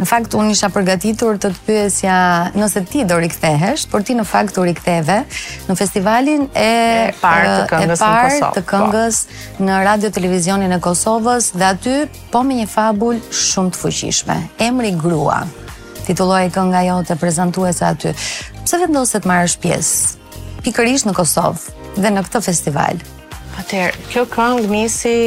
Në 0.01 0.05
fakt 0.09 0.33
unë 0.33 0.53
isha 0.55 0.69
përgatitur 0.73 1.37
të 1.37 1.51
të 1.53 1.61
pyesja 1.67 2.13
nëse 2.57 2.81
ti 2.89 3.03
do 3.05 3.19
rikthehesh, 3.21 3.83
por 3.91 4.01
ti 4.07 4.15
në 4.17 4.23
fakt 4.25 4.55
u 4.57 4.63
riktheve 4.65 5.19
në 5.67 5.75
festivalin 5.77 6.47
e 6.57 7.11
parë 7.19 7.51
të 7.51 7.67
këngës 7.69 8.01
par 8.01 8.31
në 8.31 8.31
Kosovë, 8.31 8.53
të 8.55 8.63
po. 8.63 8.71
këngës 8.71 9.19
pa. 9.27 9.51
në 9.67 9.81
Radio 9.89 10.11
Televizionin 10.15 10.73
e 10.73 10.79
Kosovës 10.81 11.51
dhe 11.53 11.69
aty 11.69 11.95
po 12.33 12.41
me 12.41 12.57
një 12.63 12.69
fabul 12.71 13.21
shumë 13.43 13.75
të 13.75 13.81
fuqishme. 13.83 14.39
Emri 14.65 14.95
grua 14.97 15.43
titulloi 16.07 16.47
kënga 16.49 16.81
jote 16.87 17.15
prezantuese 17.21 17.85
aty. 17.85 18.15
Pse 18.63 18.79
vendoset 18.81 19.27
marrësh 19.29 19.59
pjesë 19.61 20.65
pikërisht 20.65 21.11
në 21.11 21.17
Kosovë 21.19 21.97
dhe 22.01 22.15
në 22.15 22.25
këtë 22.25 22.41
festival? 22.47 23.03
Atëherë, 23.61 24.01
kjo 24.09 24.25
këngë 24.33 24.69
nisi 24.71 25.17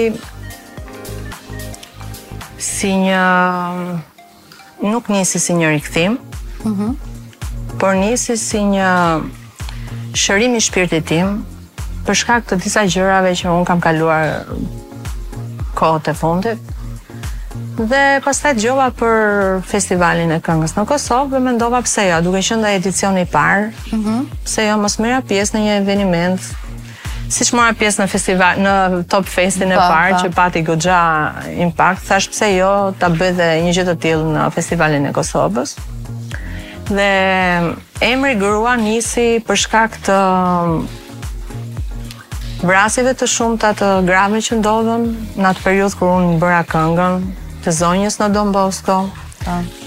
si 2.64 2.94
një 2.96 3.22
nuk 4.88 5.08
nisi 5.12 5.38
si 5.40 5.54
një 5.60 5.72
rikthim. 5.78 6.18
Mhm. 6.64 6.88
Mm 6.88 6.94
por 7.74 7.96
nisi 7.98 8.36
si 8.38 8.60
një 8.70 8.86
shërim 10.14 10.52
i 10.56 10.60
shpirtit 10.62 11.08
tim 11.10 11.32
për 12.06 12.14
shkak 12.20 12.44
të 12.46 12.58
disa 12.62 12.84
gjërave 12.86 13.32
që 13.40 13.50
un 13.50 13.64
kam 13.66 13.80
kaluar 13.82 14.46
kohët 15.76 16.12
e 16.12 16.14
fundit. 16.20 16.62
Dhe 17.90 18.02
pastaj 18.24 18.54
dëgjova 18.60 18.86
për 19.00 19.18
festivalin 19.72 20.30
e 20.36 20.38
këngës 20.46 20.76
në 20.78 20.86
Kosovë 20.86 21.34
dhe 21.34 21.42
mendova 21.48 21.82
pse 21.84 22.06
jo, 22.12 22.20
duke 22.28 22.44
qenë 22.46 22.62
ndaj 22.62 22.78
edicioni 22.78 23.26
i 23.26 23.30
parë, 23.34 23.66
mm 23.98 24.30
pse 24.46 24.68
jo 24.70 24.78
mos 24.78 24.96
merra 25.02 25.18
pjesë 25.30 25.58
në 25.58 25.64
një 25.66 25.74
eveniment 25.82 26.52
si 27.30 27.44
që 27.46 27.56
mora 27.56 27.74
pjesë 27.78 28.02
në, 28.02 28.06
festival, 28.12 28.58
në 28.60 28.72
top 29.10 29.28
festin 29.30 29.72
e 29.72 29.78
parë 29.78 30.18
që 30.24 30.30
pati 30.36 30.62
gëgja 30.66 30.98
impact, 31.66 32.04
thash 32.08 32.28
pse 32.32 32.50
jo 32.56 32.70
të 33.00 33.10
bëjë 33.18 33.36
dhe 33.38 33.48
një 33.64 33.72
gjithë 33.78 33.94
të 33.94 34.00
tjilë 34.04 34.34
në 34.34 34.46
festivalin 34.54 35.06
e 35.08 35.12
Kosovës. 35.16 35.76
Dhe 36.90 37.76
emri 38.04 38.34
grua 38.36 38.74
nisi 38.76 39.38
përshka 39.46 39.86
këtë 39.94 40.18
vrasive 42.64 43.14
të 43.16 43.24
mm, 43.26 43.32
shumë 43.34 43.58
të 43.62 43.70
atë 43.72 43.88
grave 44.08 44.40
që 44.44 44.58
ndodhëm 44.60 45.08
në 45.40 45.48
atë 45.52 45.64
periud 45.64 45.96
kër 46.00 46.12
unë 46.18 46.36
bëra 46.42 46.60
këngën 46.68 47.24
të 47.64 47.74
zonjës 47.78 48.20
në 48.20 48.28
Don 48.36 48.52
Bosco, 48.52 48.98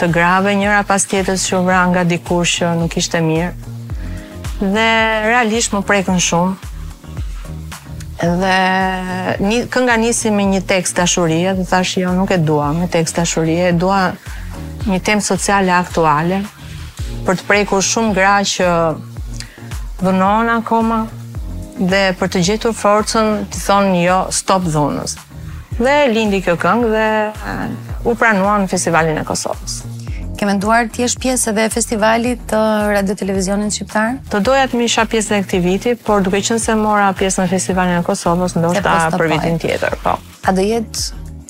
të 0.01 0.09
grave 0.13 0.55
njëra 0.57 0.83
pas 0.89 1.05
tjetës 1.09 1.45
që 1.49 1.61
vra 1.65 1.83
nga 1.91 2.03
dikur 2.05 2.45
që 2.49 2.73
nuk 2.81 2.97
ishte 3.01 3.21
mirë. 3.25 3.53
Dhe 4.57 4.89
realisht 5.29 5.69
më 5.77 5.83
prekën 5.85 6.17
shumë, 6.21 6.55
Dhe 8.19 9.67
kënga 9.69 9.93
nisi 10.01 10.31
me 10.33 10.41
një 10.49 10.63
tekst 10.65 10.97
dashurie, 10.97 11.51
dhe 11.53 11.63
thash 11.69 11.99
jo 12.01 12.15
nuk 12.17 12.31
e 12.33 12.37
dua 12.41 12.71
me 12.73 12.87
tekst 12.89 13.15
dashurie, 13.21 13.67
e 13.69 13.71
dua 13.77 14.13
një 14.89 14.97
temë 15.05 15.21
sociale 15.21 15.69
aktuale 15.75 16.39
për 17.27 17.35
të 17.37 17.45
prekur 17.45 17.85
shumë 17.85 18.15
gra 18.17 18.33
që 18.47 18.69
dhunohen 20.01 20.49
akoma 20.55 20.97
dhe 21.91 21.99
për 22.17 22.31
të 22.33 22.41
gjetur 22.47 22.73
forcën 22.79 23.45
të 23.53 23.61
thonë 23.67 23.99
jo 24.07 24.15
stop 24.39 24.65
dhunës. 24.65 25.13
Dhe 25.77 25.93
lindi 26.09 26.41
kjo 26.41 26.57
këngë 26.57 26.89
dhe 26.95 27.05
eh, 27.05 27.61
u 28.01 28.17
pranuan 28.17 28.65
në 28.65 28.73
festivalin 28.73 29.21
e 29.21 29.27
Kosovës. 29.29 29.77
Ke 30.37 30.45
menduar 30.45 30.85
të 30.93 31.01
jesh 31.01 31.15
pjesë 31.17 31.49
edhe 31.49 31.63
e 31.65 31.69
festivalit 31.73 32.41
të 32.51 32.57
Radio 32.93 33.15
Televizionit 33.17 33.73
Shqiptar? 33.73 34.19
Të 34.29 34.41
doja 34.45 34.67
të 34.69 34.83
isha 34.85 35.05
pjesë 35.09 35.39
e 35.39 35.43
këtij 35.47 35.61
viti, 35.63 35.93
por 36.05 36.21
duke 36.25 36.43
qenë 36.45 36.59
se 36.61 36.75
mora 36.77 37.07
pjesë 37.17 37.41
në 37.41 37.49
festivalin 37.55 37.97
e 37.97 38.03
Kosovës, 38.05 38.53
ndoshta 38.59 38.93
për 39.17 39.31
vitin 39.31 39.57
tjetër, 39.63 39.95
po. 40.03 40.13
A 40.47 40.53
do 40.53 40.61
jetë 40.61 41.07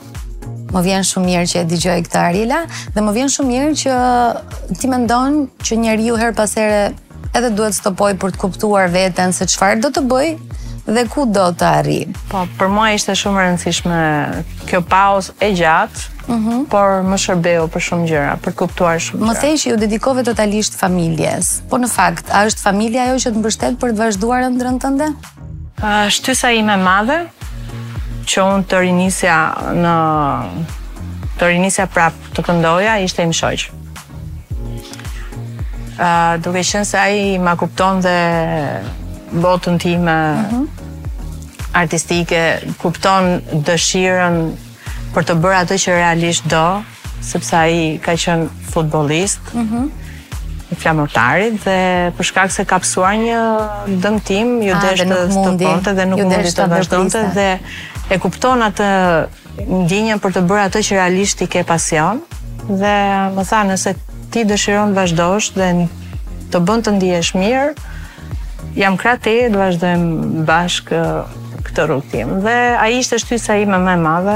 Më 0.76 0.82
vjen 0.86 1.06
shumë 1.06 1.30
mirë 1.30 1.46
që 1.50 1.58
e 1.62 1.64
dëgjoj 1.70 1.98
këtë 2.06 2.20
Arila 2.22 2.60
dhe 2.94 3.02
më 3.02 3.14
vjen 3.16 3.30
shumë 3.34 3.50
mirë 3.50 3.75
që 3.82 3.98
ti 4.80 4.90
mendon 4.90 5.38
që 5.64 5.78
njeriu 5.82 6.18
her 6.20 6.34
pas 6.36 6.50
here 6.58 6.82
edhe 7.36 7.50
duhet 7.56 7.76
stopoj 7.78 8.12
për 8.22 8.34
të 8.34 8.42
kuptuar 8.44 8.90
veten 8.94 9.34
se 9.36 9.46
qëfar 9.50 9.78
do 9.82 9.90
të 9.94 10.02
bëj, 10.10 10.30
dhe 10.86 11.04
ku 11.10 11.26
do 11.26 11.46
të 11.58 11.66
arri? 11.80 11.98
Po, 12.30 12.44
për 12.60 12.68
mua 12.70 12.90
ishte 12.94 13.14
shumë 13.18 13.42
rëndësishme 13.44 14.00
kjo 14.70 14.80
pauzë 14.86 15.34
e 15.42 15.48
gjatë, 15.60 16.02
mm 16.26 16.38
-hmm. 16.44 16.66
por 16.70 17.02
më 17.08 17.16
shërbeu 17.22 17.68
për 17.74 17.80
shumë 17.86 18.08
gjëra, 18.10 18.34
për 18.44 18.52
kuptuar 18.54 18.98
shumë 19.00 19.18
gjëra. 19.18 19.32
Më 19.32 19.40
thej 19.40 19.54
që 19.62 19.68
ju 19.70 19.76
dedikove 19.76 20.22
totalisht 20.22 20.74
familjes, 20.74 21.62
po 21.70 21.76
në 21.78 21.88
fakt, 21.90 22.30
a 22.30 22.46
është 22.46 22.60
familja 22.68 23.04
jo 23.10 23.14
që 23.14 23.28
të 23.30 23.38
mbështet 23.42 23.74
për 23.82 23.88
të 23.90 23.98
vazhduar 24.04 24.40
e 24.42 24.50
tënde? 24.84 25.08
të 25.80 26.10
Shtysa 26.10 26.50
ime 26.50 26.76
madhe, 26.76 27.18
që 28.26 28.36
unë 28.42 28.64
të 28.70 28.76
rinisja 28.80 29.38
në 29.82 29.96
të 31.38 31.44
rinisja 31.48 31.86
prapë 31.86 32.20
të 32.34 32.40
këndoja, 32.46 32.98
ishte 33.04 33.22
im 33.22 33.30
shoqë. 33.30 33.68
Uh, 35.96 36.34
duke 36.44 36.58
qenë 36.60 36.84
se 36.84 36.96
ai 36.98 37.38
ma 37.38 37.56
kupton 37.56 38.00
dhe 38.00 38.16
botën 39.36 39.76
time 39.78 40.16
artistike, 41.76 42.40
kupton 42.80 43.38
dëshirën 43.66 44.38
për 45.14 45.26
të 45.28 45.36
bërë 45.42 45.58
atë 45.64 45.78
që 45.84 45.94
realisht 45.98 46.48
do, 46.50 46.62
sepse 47.24 47.56
ai 47.56 47.78
ka 48.04 48.14
qenë 48.16 48.48
futbollist. 48.72 49.52
Mhm. 49.56 49.86
i 50.66 50.74
flamurtarit 50.74 51.54
dhe 51.62 52.10
për 52.18 52.24
shkak 52.26 52.50
se 52.50 52.64
ka 52.66 52.80
psuar 52.82 53.12
një 53.16 53.42
dëmtim, 54.02 54.48
ju 54.66 54.72
ah, 54.74 54.80
desh 54.82 55.04
të 55.06 55.18
stonte 55.30 55.92
dhe 55.94 56.06
nuk 56.10 56.18
mundi 56.24 56.50
të 56.56 56.66
vazhdonte 56.72 57.20
dhe 57.36 57.46
e 58.10 58.18
kupton 58.24 58.64
atë 58.66 58.88
ndjenjën 59.68 60.18
për 60.24 60.34
të 60.34 60.42
bërë 60.50 60.64
atë 60.66 60.82
që 60.88 60.96
realisht 60.98 61.44
i 61.46 61.46
ke 61.46 61.62
pasion 61.70 62.18
dhe 62.82 62.94
më 63.36 63.44
tha 63.50 63.60
nëse 63.70 63.92
ti 64.34 64.42
dëshiron 64.50 64.90
të 64.90 64.98
vazhdosh 64.98 65.52
dhe 65.54 65.70
të 66.50 66.64
bën 66.66 66.82
të 66.88 66.96
ndihesh 66.98 67.30
mirë, 67.38 67.70
jam 68.76 68.97
krate, 69.00 69.38
të 69.50 69.56
vazhdojmë 69.61 70.45
bashkë 70.49 71.00
këtë 71.66 71.87
rrugtim. 71.88 72.35
Dhe 72.45 72.54
a 72.76 72.87
ishte 72.92 73.21
sa 73.40 73.56
ime 73.59 73.78
me 73.80 73.95
madhe, 73.97 74.35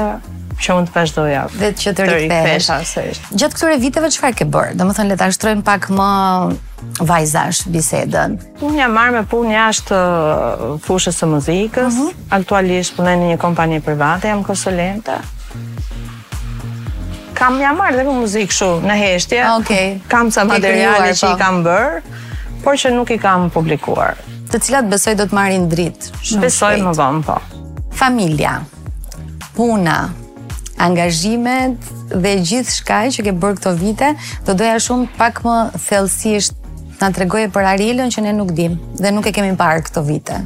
që 0.61 0.75
unë 0.77 0.89
të 0.89 0.95
vazhdoja. 0.95 1.43
Dhe 1.57 1.69
që 1.73 1.93
të 1.97 2.07
rikëthesh. 2.09 3.29
Gjatë 3.33 3.57
këture 3.57 3.77
viteve, 3.81 4.09
që 4.13 4.21
farë 4.21 4.37
ke 4.41 4.45
bërë? 4.53 4.75
Dhe 4.77 4.85
më 4.85 4.95
thënë, 4.97 5.15
le 5.15 5.55
të 5.55 5.57
pak 5.65 5.87
më 5.97 6.09
vajzash 7.11 7.63
bisedën. 7.73 8.35
Unë 8.65 8.81
jam 8.83 8.93
marrë 8.93 9.15
me 9.19 9.23
punë 9.29 9.53
jashtë 9.55 10.01
fushës 10.85 11.17
së 11.21 11.29
muzikës, 11.35 11.93
mhm. 11.93 12.31
aktualisht 12.39 12.95
punë 12.97 13.15
në 13.21 13.29
një 13.33 13.39
kompani 13.41 13.81
private, 13.85 14.29
jam 14.31 14.43
konsulente. 14.45 15.19
Kam 17.37 17.55
jam 17.61 17.77
marrë 17.81 17.97
dhe 18.01 18.05
për 18.09 18.19
muzikë 18.21 18.53
shu 18.53 18.71
në 18.85 18.97
heshtje, 19.01 19.45
kam 20.09 20.29
sa 20.33 20.45
materiale 20.45 21.09
që 21.17 21.25
i 21.31 21.33
po. 21.33 21.37
kam 21.41 21.63
bërë, 21.65 22.03
por 22.65 22.77
që 22.77 22.93
nuk 22.93 23.13
i 23.17 23.17
kam 23.17 23.49
publikuar 23.53 24.19
të 24.51 24.59
cilat 24.67 24.87
besoj 24.91 25.13
do 25.15 25.25
të 25.31 25.35
marrin 25.37 25.67
dritë. 25.71 26.17
Besoj 26.41 26.73
më 26.83 26.91
vonë, 26.97 27.21
po. 27.23 27.37
Familja, 27.95 28.57
puna, 29.55 29.99
angazhimet 30.81 31.91
dhe 32.11 32.33
gjithë 32.43 32.75
shkaj 32.75 33.05
që 33.15 33.25
ke 33.29 33.33
bërë 33.43 33.59
këto 33.61 33.73
vite, 33.79 34.09
do 34.47 34.55
doja 34.59 34.79
shumë 34.83 35.07
pak 35.19 35.39
më 35.45 35.55
thellësisht 35.85 36.57
të 36.99 37.07
në 37.09 37.15
tregoje 37.17 37.49
për 37.55 37.67
Arielën 37.73 38.11
që 38.13 38.23
ne 38.27 38.33
nuk 38.37 38.51
dim 38.57 38.75
dhe 38.99 39.11
nuk 39.15 39.25
e 39.25 39.33
kemi 39.33 39.55
parë 39.57 39.85
këto 39.87 40.03
vite. 40.05 40.41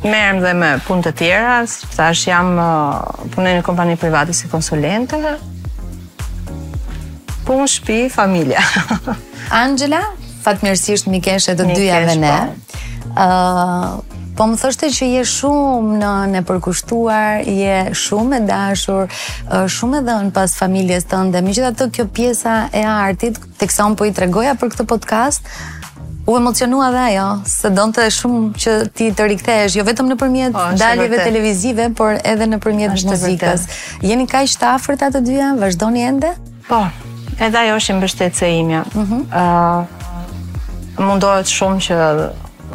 Merëm 0.00 0.38
dhe 0.40 0.50
me 0.56 0.68
punë 0.86 1.02
të 1.06 1.10
tjera, 1.20 1.54
të 1.94 2.02
ashtë 2.08 2.30
jam 2.30 2.54
uh, 2.56 3.24
punën 3.34 3.58
në 3.58 3.64
kompani 3.64 3.98
private 4.00 4.32
i 4.32 4.48
konsulente, 4.48 5.18
pun, 7.50 7.58
po 7.60 7.66
shpi, 7.66 8.08
familja. 8.10 8.60
Angela, 9.64 10.00
fatmirësisht 10.44 11.08
mi 11.10 11.18
kesh 11.22 11.50
e 11.52 11.56
të 11.58 11.66
dyja 11.74 12.02
dhe 12.06 12.14
ne. 12.20 12.36
Po. 13.10 14.04
po 14.38 14.46
më 14.52 14.58
thështë 14.62 14.90
që 14.96 15.08
je 15.14 15.24
shumë 15.34 15.98
në 16.02 16.10
në 16.34 16.42
përkushtuar, 16.48 17.42
je 17.50 17.74
shumë 17.98 18.36
e 18.38 18.40
dashur, 18.46 19.10
shumë 19.66 20.00
edhe 20.02 20.16
në 20.30 20.32
pas 20.36 20.54
familjes 20.58 21.08
të 21.10 21.24
Megjithatë 21.40 21.78
të 21.80 21.88
kjo 21.96 22.06
pjesa 22.20 22.54
e 22.72 22.84
artit, 22.90 23.42
teksa 23.58 23.88
unë 23.90 23.98
po 23.98 24.08
i 24.10 24.14
tregoja 24.20 24.54
për 24.62 24.76
këtë 24.76 24.88
podcast, 24.94 25.46
U 26.30 26.34
emocionua 26.36 26.90
dhe 26.92 26.98
ajo, 27.10 27.22
se 27.50 27.70
donte 27.74 28.04
të 28.04 28.12
shumë 28.14 28.60
që 28.62 28.74
ti 28.94 29.06
të 29.16 29.24
rikthesh, 29.32 29.74
jo 29.80 29.86
vetëm 29.88 30.06
në 30.12 30.16
përmjet 30.20 30.52
po, 30.54 30.66
daljeve 30.78 31.16
vërte. 31.16 31.26
televizive, 31.30 31.88
por 31.98 32.20
edhe 32.32 32.46
në 32.52 32.60
përmjet 32.62 32.94
muzikës. 33.08 33.64
Jeni 34.12 34.28
ka 34.30 34.44
i 34.46 34.50
shtafër 34.54 35.00
të 35.00 35.08
atë 35.10 35.24
dyja, 35.26 35.48
vazhdo 35.58 35.90
ende? 35.96 36.30
Po, 36.68 36.84
Edhe 37.40 37.56
ajo 37.56 37.76
është 37.80 37.94
mbështetëse 37.96 38.48
imja. 38.52 38.82
Mm 38.82 39.04
-hmm. 39.06 40.96
mundohet 41.08 41.48
shumë 41.48 41.80
që 41.86 41.96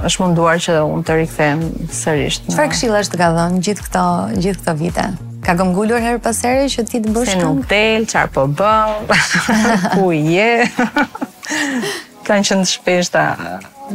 është 0.09 0.19
munduar 0.23 0.57
që 0.65 0.79
unë 0.93 1.03
të 1.05 1.17
rikthehem 1.19 1.61
sërish. 2.01 2.39
Çfarë 2.47 2.67
në... 2.67 2.71
këshilla 2.73 3.01
është 3.05 3.19
ka 3.21 3.27
dhënë 3.37 3.59
gjithë 3.67 3.83
këto 3.85 4.05
gjithë 4.43 4.59
këto 4.63 4.73
vite? 4.81 5.05
Ka 5.45 5.53
gullur 5.61 6.01
herë 6.05 6.17
pas 6.25 6.41
here 6.41 6.65
që 6.73 6.83
ti 6.89 7.01
të 7.05 7.13
bësh 7.15 7.31
Se 7.31 7.37
nuk 7.43 7.61
del, 7.69 8.05
çfarë 8.11 8.31
po 8.33 8.43
bën? 8.59 8.93
ku 9.95 10.11
je? 10.11 10.51
Kanë 12.27 12.43
qenë 12.49 12.65
shpeshta 12.73 13.23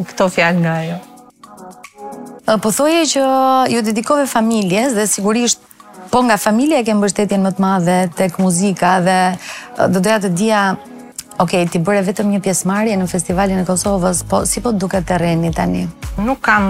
këto 0.06 0.28
fjalë 0.36 0.58
nga 0.62 0.74
ajo. 0.84 0.98
Po 2.62 2.70
thoje 2.72 3.02
që 3.06 3.22
ju 3.74 3.82
dedikove 3.82 4.26
familjes 4.26 4.94
dhe 4.94 5.06
sigurisht 5.06 5.58
Po 6.10 6.18
nga 6.26 6.34
familja 6.34 6.82
ke 6.82 6.90
mbështetjen 6.98 7.42
më 7.46 7.52
të 7.54 7.62
madhe 7.62 7.98
tek 8.18 8.38
muzika 8.42 8.96
dhe 9.06 9.16
do 9.94 10.02
doja 10.02 10.18
të 10.26 10.30
dija 10.38 10.62
Ok, 11.40 11.54
ti 11.72 11.78
bëre 11.80 12.02
vetëm 12.04 12.34
një 12.34 12.40
pjesëmarrje 12.44 12.96
në 13.00 13.06
festivalin 13.08 13.62
e 13.62 13.62
Kosovës, 13.64 14.18
po 14.28 14.42
si 14.44 14.60
po 14.60 14.74
duket 14.76 15.06
terreni 15.08 15.52
tani? 15.56 15.86
Nuk 16.20 16.42
kam 16.44 16.66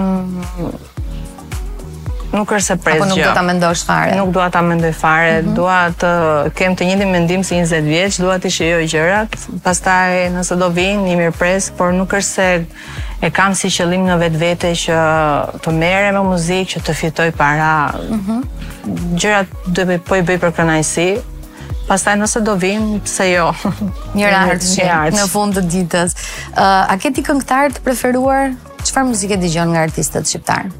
Nuk 2.31 2.47
është 2.55 2.63
se 2.63 2.75
presgjë. 2.79 3.01
Apo 3.03 3.07
nuk 3.09 3.17
do 3.19 3.31
ta 3.35 3.41
mendosh 3.43 3.81
fare. 3.83 4.13
Nuk 4.15 4.29
dua 4.31 4.45
ta 4.53 4.61
mendoj 4.63 4.93
fare. 4.95 5.41
Mhm. 5.41 5.49
Dua 5.57 5.79
të 5.91 6.11
kem 6.55 6.77
të 6.79 6.87
njëjtin 6.87 7.11
mendim 7.11 7.43
si 7.43 7.57
20 7.59 7.83
vjeç, 7.91 8.21
dua 8.23 8.37
të 8.39 8.47
shijoj 8.57 8.85
gjërat. 8.87 9.35
Pastaj, 9.65 10.29
nëse 10.31 10.55
do 10.55 10.69
vinë, 10.71 11.09
i 11.11 11.17
mirë 11.19 11.35
pres, 11.35 11.67
por 11.75 11.91
nuk 11.91 12.15
është 12.15 12.31
se 12.31 12.47
e 13.21 13.29
kam 13.31 13.55
si 13.55 13.69
qëllim 13.69 14.07
në 14.09 14.15
vetë 14.23 14.39
vete 14.41 14.71
që 14.83 14.95
të 15.61 15.71
mere 15.77 16.09
me 16.15 16.23
muzikë, 16.25 16.65
që 16.73 16.81
të 16.87 16.95
fitoj 16.99 17.27
para. 17.37 17.67
Mhm. 18.17 18.41
Gjërat 19.21 19.51
dhe 19.77 19.85
bëj, 19.91 19.99
po 20.07 20.17
i 20.17 20.23
bëj 20.25 20.37
për 20.41 20.53
kënajsi, 20.57 21.05
pastaj 21.87 22.17
nëse 22.23 22.41
do 22.47 22.55
vim, 22.57 22.95
pse 23.05 23.27
jo. 23.29 23.51
Një 24.17 24.31
rart 24.33 24.65
që 24.65 24.87
në 25.19 25.27
fund 25.29 25.57
të 25.59 25.65
ditës. 25.69 26.17
a 26.65 26.97
ke 26.97 27.11
ti 27.13 27.21
këngëtar 27.27 27.77
të 27.77 27.81
preferuar? 27.85 28.55
Çfarë 28.81 29.07
muzikë 29.11 29.37
dëgjon 29.43 29.69
nga 29.75 29.83
artistët 29.87 30.25
shqiptar? 30.25 30.71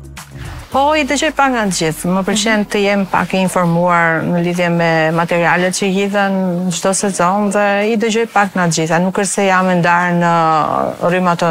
Po, 0.71 0.81
i 0.95 1.03
të 1.03 1.17
gjithë 1.19 1.35
pak 1.35 1.49
nga 1.51 1.65
të 1.67 1.75
gjithë. 1.77 2.09
Më 2.15 2.21
përqenë 2.25 2.63
mhm. 2.63 2.69
të 2.73 2.81
jem 2.87 3.05
pak 3.13 3.35
informuar 3.37 4.25
në 4.25 4.41
lidhje 4.47 4.69
me 4.79 4.89
materialet 5.21 5.77
që 5.77 5.91
gjithën 5.97 6.41
në 6.41 6.73
gjithë 6.73 6.97
sezon 7.03 7.51
dhe 7.53 7.67
i 7.93 7.99
të 8.01 8.11
gjithë 8.17 8.33
pak 8.33 8.55
nga 8.57 8.65
të 8.65 8.79
gjithë. 8.79 9.01
Nuk 9.05 9.21
është 9.21 9.35
se 9.37 9.47
jam 9.51 9.69
e 9.69 9.77
ndarë 9.83 10.19
në 10.25 10.33
rrima 11.05 11.37
të 11.41 11.49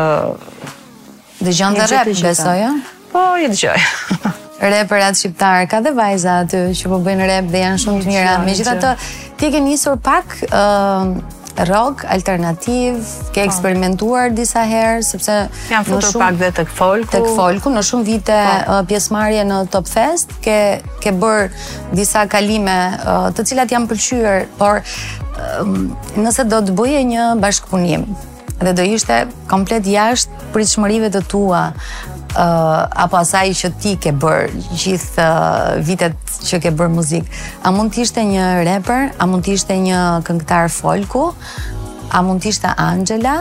Dë 1.41 1.55
gjënë 1.57 1.79
dhe 1.79 1.89
rap, 1.95 2.09
besoja? 2.21 2.71
Po, 3.13 3.23
i 3.41 3.49
dë 3.49 3.57
gjëja. 3.57 4.33
Reperat 4.75 5.17
shqiptarë, 5.17 5.63
ka 5.73 5.79
dhe 5.81 5.95
vajza 5.97 6.35
aty 6.45 6.61
që 6.77 6.91
po 6.93 6.99
bëjnë 7.05 7.29
rap 7.31 7.47
dhe 7.53 7.63
janë 7.63 7.81
shumë 7.81 8.01
të 8.05 8.09
mira. 8.13 8.35
Me 8.45 8.53
gjitha 8.59 8.75
të 8.83 8.91
ti 9.41 9.49
ke 9.55 9.61
njësur 9.65 9.97
pak 10.05 10.37
rock, 11.69 12.05
alternativ, 12.09 13.01
ke 13.35 13.43
po. 13.43 13.43
eksperimentuar 13.43 14.31
disa 14.33 14.63
herë, 14.69 15.03
sepse... 15.05 15.35
Janë 15.73 15.89
futur 15.89 16.15
pak 16.23 16.39
dhe 16.41 16.51
të 16.57 16.65
këfolku. 16.71 17.09
Të 17.13 17.21
këfolku, 17.27 17.73
në 17.75 17.83
shumë 17.89 18.07
vite 18.09 18.37
po. 18.69 18.79
pjesmarje 18.93 19.45
në 19.49 19.59
Top 19.73 19.89
Fest, 19.91 20.37
ke 20.45 21.15
bërë 21.25 21.49
disa 21.97 22.27
kalime 22.33 22.77
të 23.37 23.47
cilat 23.49 23.73
janë 23.77 23.91
pëllqyër, 23.91 24.45
por 24.61 24.85
nëse 26.21 26.47
do 26.53 26.61
të 26.69 26.77
bëje 26.81 27.05
një 27.15 27.29
bashkëpunim, 27.43 28.09
dhe 28.61 28.73
do 28.77 28.85
ishte 28.85 29.17
komplet 29.49 29.87
jashtë 29.89 30.51
pritshmërive 30.55 31.09
të 31.15 31.21
tua 31.33 31.61
uh, 31.73 32.41
apo 32.85 33.19
asaj 33.23 33.55
që 33.63 33.71
ti 33.81 33.95
ke 34.03 34.13
bërë 34.13 34.65
gjithë 34.83 35.25
uh, 35.25 35.79
vitet 35.85 36.35
që 36.49 36.61
ke 36.67 36.73
bërë 36.77 36.93
muzik. 36.99 37.25
A 37.65 37.73
mund 37.73 37.95
të 37.95 38.05
ishte 38.05 38.25
një 38.29 38.45
rapper, 38.69 39.09
a 39.17 39.27
mund 39.29 39.47
të 39.47 39.57
ishte 39.57 39.77
një 39.81 40.03
këngëtar 40.29 40.69
folku, 40.77 41.25
a 42.13 42.23
mund 42.27 42.45
të 42.45 42.53
ishte 42.53 42.75
Angela? 42.81 43.39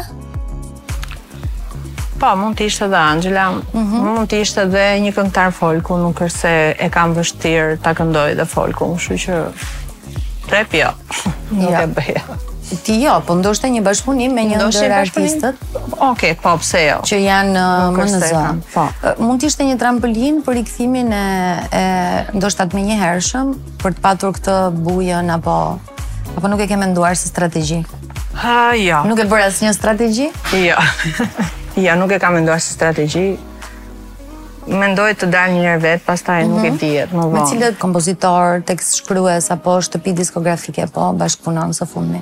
Po, 2.19 2.33
mund 2.35 2.57
të 2.59 2.65
ishte 2.67 2.87
dhe 2.91 2.99
Angela, 2.99 3.49
mm 3.51 3.61
-hmm. 3.73 4.09
mund 4.19 4.31
të 4.31 4.41
ishte 4.45 4.65
dhe 4.71 4.85
një 5.03 5.13
këngëtar 5.15 5.51
folku, 5.59 5.97
nuk 5.97 6.19
është 6.19 6.37
se 6.37 6.55
e 6.85 6.89
kam 6.89 7.13
vështirë 7.15 7.77
ta 7.83 7.93
këndoj 7.93 8.35
dhe 8.39 8.45
folku, 8.45 8.93
më 8.93 8.99
shu 9.05 9.13
që 9.23 9.41
trep 10.49 10.73
jo, 10.81 10.91
nuk 11.59 11.71
jo. 11.71 11.79
e 11.83 11.87
bëja. 11.97 12.39
Ti 12.83 12.93
jo, 13.01 13.15
po 13.25 13.33
ndoshte 13.35 13.69
një 13.73 13.81
bashkëpunim 13.81 14.33
me 14.37 14.43
një 14.45 14.59
ndër 14.61 14.91
artistët. 14.99 15.61
Okej, 15.73 16.05
okay, 16.11 16.33
po 16.37 16.53
pse 16.61 16.83
jo? 16.83 16.97
Që 17.09 17.17
janë 17.23 17.53
po, 17.57 17.87
uh, 17.89 17.97
në 17.97 18.01
MNZ. 18.05 18.73
Po. 18.75 18.83
Uh, 19.01 19.13
mund 19.25 19.41
të 19.41 19.49
ishte 19.49 19.65
një 19.65 19.77
trampolin 19.81 20.41
për 20.45 20.57
rikthimin 20.59 21.09
e 21.09 21.23
e 21.73 21.83
ndoshta 22.37 22.67
më 22.69 22.83
njëherëshëm 22.89 23.55
për 23.81 23.95
të 23.97 24.03
patur 24.03 24.35
këtë 24.37 24.57
bujën 24.85 25.31
apo 25.33 25.55
apo 26.35 26.49
nuk 26.51 26.61
e 26.61 26.67
ke 26.69 26.77
menduar 26.77 27.17
si 27.17 27.29
strategji? 27.31 27.81
Ha, 28.43 28.75
jo. 28.77 28.99
Nuk 29.09 29.17
e 29.17 29.25
bëra 29.31 29.47
asnjë 29.49 29.73
strategji? 29.79 30.29
Jo. 30.53 30.77
jo, 31.85 31.95
nuk 31.97 32.13
e 32.13 32.19
kam 32.21 32.37
menduar 32.37 32.61
si 32.61 32.75
strategji. 32.77 33.25
Mendoj 34.69 35.15
të 35.17 35.31
dal 35.33 35.55
një 35.55 35.63
herë 35.65 35.81
vet, 35.81 36.03
pastaj 36.05 36.45
nuk 36.45 36.61
e 36.61 36.69
mhm. 36.69 36.77
diet, 36.83 37.17
më 37.17 37.25
vonë. 37.31 37.33
Me 37.41 37.49
cilët 37.49 37.79
kompozitor, 37.81 38.61
tekst 38.69 38.99
shkrues 39.01 39.49
apo 39.55 39.79
shtëpi 39.81 40.13
diskografike 40.21 40.85
po 40.93 41.09
bashkëpunon 41.17 41.73
së 41.73 41.87
fundmi? 41.89 42.21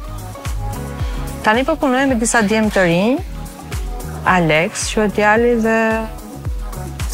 Tani 1.46 1.64
po 1.64 1.76
punoj 1.80 2.02
me 2.11 2.18
disa 2.20 2.42
djemë 2.44 2.72
të 2.74 2.84
rinj, 2.88 3.18
Alex, 4.28 4.88
që 4.92 5.06
e 5.06 5.14
tjali 5.16 5.54
dhe 5.64 5.78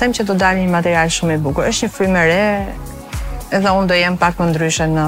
them 0.01 0.15
që 0.19 0.25
do 0.27 0.35
dalë 0.43 0.65
një 0.65 0.71
material 0.75 1.11
shumë 1.17 1.37
i 1.39 1.43
bukur. 1.47 1.69
Është 1.71 1.87
një 1.87 1.93
frymë 1.95 2.25
re, 2.29 2.47
edhe 3.55 3.77
unë 3.79 3.87
do 3.93 3.99
jem 4.01 4.19
pak 4.19 4.41
më 4.43 4.49
ndryshe 4.51 4.89
në 4.97 5.07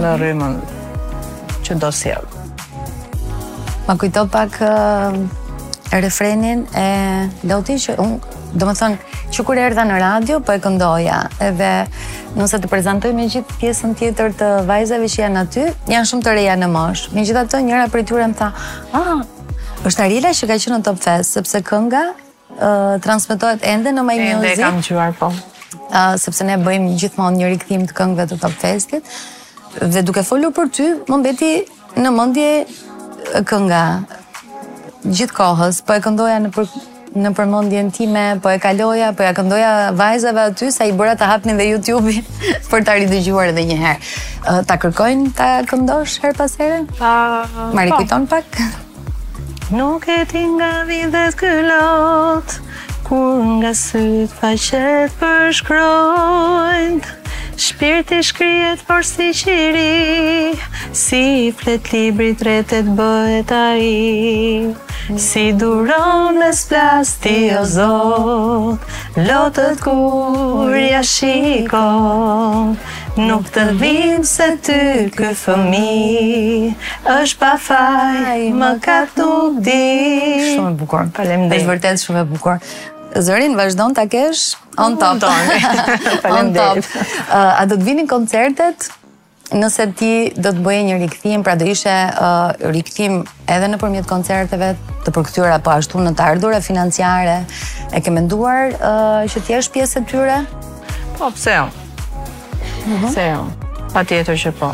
në 0.00 0.16
rrymën 0.24 0.58
që 1.68 1.78
do 1.84 1.90
sjell. 1.94 2.26
Ma 3.86 3.94
kujto 4.00 4.26
pak 4.32 4.58
uh, 4.64 5.22
refrenin 6.00 6.64
e 6.76 6.86
Loti 7.48 7.76
që 7.78 7.94
unë, 7.98 8.38
do 8.58 8.66
më 8.68 8.74
thonë, 8.78 9.18
që 9.34 9.44
kur 9.46 9.58
erdha 9.60 9.84
në 9.86 9.98
radio, 10.02 10.40
po 10.44 10.54
e 10.54 10.60
këndoja, 10.62 11.18
edhe 11.42 11.70
nëse 12.38 12.60
të 12.62 12.70
prezentoj 12.70 13.10
me 13.14 13.28
gjithë 13.30 13.58
pjesën 13.60 13.94
tjetër 13.98 14.34
të 14.38 14.48
vajzave 14.68 15.08
që 15.10 15.22
janë 15.24 15.42
aty, 15.44 15.64
janë 15.92 16.08
shumë 16.10 16.26
të 16.26 16.34
reja 16.38 16.56
në 16.58 16.68
moshë. 16.74 17.12
Me 17.14 17.24
gjithë 17.26 17.42
ato, 17.44 17.60
njëra 17.66 17.86
për 17.92 18.04
tyre 18.10 18.28
më 18.32 18.38
tha, 18.40 18.50
ah, 18.94 19.12
është 19.86 20.06
Arila 20.06 20.32
që 20.34 20.48
ka 20.50 20.58
qenë 20.64 20.78
në 20.78 20.86
top 20.88 21.00
fest, 21.04 21.38
sepse 21.38 21.60
kënga 21.68 22.04
uh, 22.56 22.94
transmitohet 23.04 23.66
ende 23.74 23.92
në 23.98 24.06
My 24.08 24.18
Music. 24.22 24.50
Ende 24.54 24.54
kam 24.64 24.80
qëvar, 24.88 25.14
po. 25.20 25.30
Uh, 25.94 26.16
sepse 26.18 26.46
ne 26.48 26.56
bëjmë 26.62 26.96
gjithmonë 27.02 27.42
një 27.42 27.52
rikëthim 27.54 27.86
të 27.90 27.98
këngve 27.98 28.28
të 28.32 28.40
top 28.42 28.54
festit. 28.62 29.12
Dhe 29.78 30.02
duke 30.06 30.22
folur 30.26 30.54
për 30.54 30.70
ty, 30.74 30.88
më 31.10 31.20
mbeti 31.22 31.52
në 31.98 32.14
mëndje 32.14 32.48
kënga 33.50 33.82
gjithë 35.04 35.36
kohës, 35.36 35.80
po 35.84 35.96
e 35.98 36.02
këndoja 36.04 36.40
në 36.46 36.50
për 36.56 36.68
në 37.14 37.30
përmendjen 37.36 37.90
time, 37.94 38.22
po 38.42 38.50
e 38.50 38.58
kaloja, 38.58 39.12
po 39.14 39.22
ja 39.22 39.30
këndoja 39.36 39.68
vajzave 39.94 40.48
aty 40.50 40.70
sa 40.74 40.88
i 40.88 40.94
bëra 40.98 41.12
ta 41.18 41.28
hapnin 41.30 41.60
dhe 41.60 41.68
YouTube-in 41.68 42.26
për 42.72 42.82
ta 42.88 42.96
ridëgjuar 42.98 43.52
edhe 43.52 43.62
një 43.68 43.76
herë. 43.84 44.10
Ta 44.66 44.78
kërkojnë 44.82 45.28
ta 45.38 45.48
këndosh 45.70 46.16
her 46.24 46.34
pas 46.34 46.56
here? 46.58 46.80
Pa. 46.98 47.46
Ma 47.76 47.86
rikujton 47.86 48.26
po. 48.26 48.40
pa. 48.40 48.42
pak. 48.42 49.72
Nuk 49.76 50.08
e 50.10 50.24
ti 50.30 50.42
nga 50.56 50.82
vindes 50.90 51.38
këllot, 51.38 52.58
kur 53.06 53.50
nga 53.62 53.70
sëtë 53.70 54.40
faqet 54.40 55.14
përshkrojnë. 55.22 57.14
Shpirti 57.56 58.22
shkrijet 58.22 58.82
por 58.86 59.04
si 59.04 59.28
qiri 59.32 60.58
Si 60.92 61.20
i 61.46 61.50
flet 61.54 61.86
libri 61.92 62.32
tretet 62.34 62.86
bëhet 62.98 63.50
a 63.54 63.76
i 63.78 64.74
Si 65.20 65.44
duron 65.54 66.40
e 66.42 66.50
s'plasti 66.56 67.36
o 67.60 67.62
zot 67.70 68.80
Lotët 69.28 69.84
kur 69.84 70.74
ja 70.74 71.02
shikon 71.06 72.74
Nuk 73.14 73.46
të 73.54 73.66
vim 73.78 74.24
se 74.26 74.48
ty 74.66 74.80
kë 75.14 75.28
fëmi 75.38 76.32
është 77.12 77.36
pa 77.38 77.52
faj, 77.62 78.42
më 78.58 78.70
ka 78.82 78.96
të 79.14 79.28
di 79.54 80.56
Shumë 80.56 80.72
e 80.74 80.78
bukur, 80.80 81.06
është 81.14 81.62
vërtet 81.70 82.02
shumë 82.02 82.24
e 82.24 82.26
bukur 82.32 82.58
Zërin, 83.14 83.54
vazhdon 83.58 83.94
të 83.94 84.08
kesh 84.10 84.56
on 84.80 84.96
top. 84.98 85.22
On 85.22 85.22
top. 85.22 85.96
on 86.36 86.48
top. 86.54 86.80
Uh, 87.28 87.60
a 87.60 87.64
do 87.70 87.76
të 87.78 87.86
vinin 87.86 88.08
koncertet? 88.10 88.88
Nëse 89.54 89.84
ti 89.94 90.10
do 90.34 90.50
të 90.54 90.62
bëje 90.64 90.84
një 90.88 90.94
rikëthim, 91.04 91.42
pra 91.46 91.54
do 91.60 91.66
ishe 91.68 91.92
uh, 91.92 92.54
rikëthim 92.74 93.20
edhe 93.54 93.68
në 93.70 93.78
përmjet 93.78 94.08
koncerteve, 94.10 94.72
të 95.04 95.14
përkëtyra 95.14 95.58
po 95.62 95.74
ashtu 95.76 96.00
në 96.02 96.14
të 96.18 96.24
ardhure 96.30 96.58
financiare, 96.64 97.38
e 97.94 98.00
ke 98.02 98.10
menduar 98.14 98.72
uh, 98.80 99.20
që 99.30 99.44
ti 99.46 99.58
është 99.60 99.76
pjesë 99.76 100.00
të 100.00 100.10
tyre? 100.10 100.40
Po, 101.20 101.28
pse 101.36 101.60
jo? 101.60 101.68
Mhm. 102.88 103.06
Pse 103.12 103.28
jo? 103.30 103.46
Pa 103.94 104.02
tjetër 104.08 104.42
që 104.46 104.56
po 104.58 104.72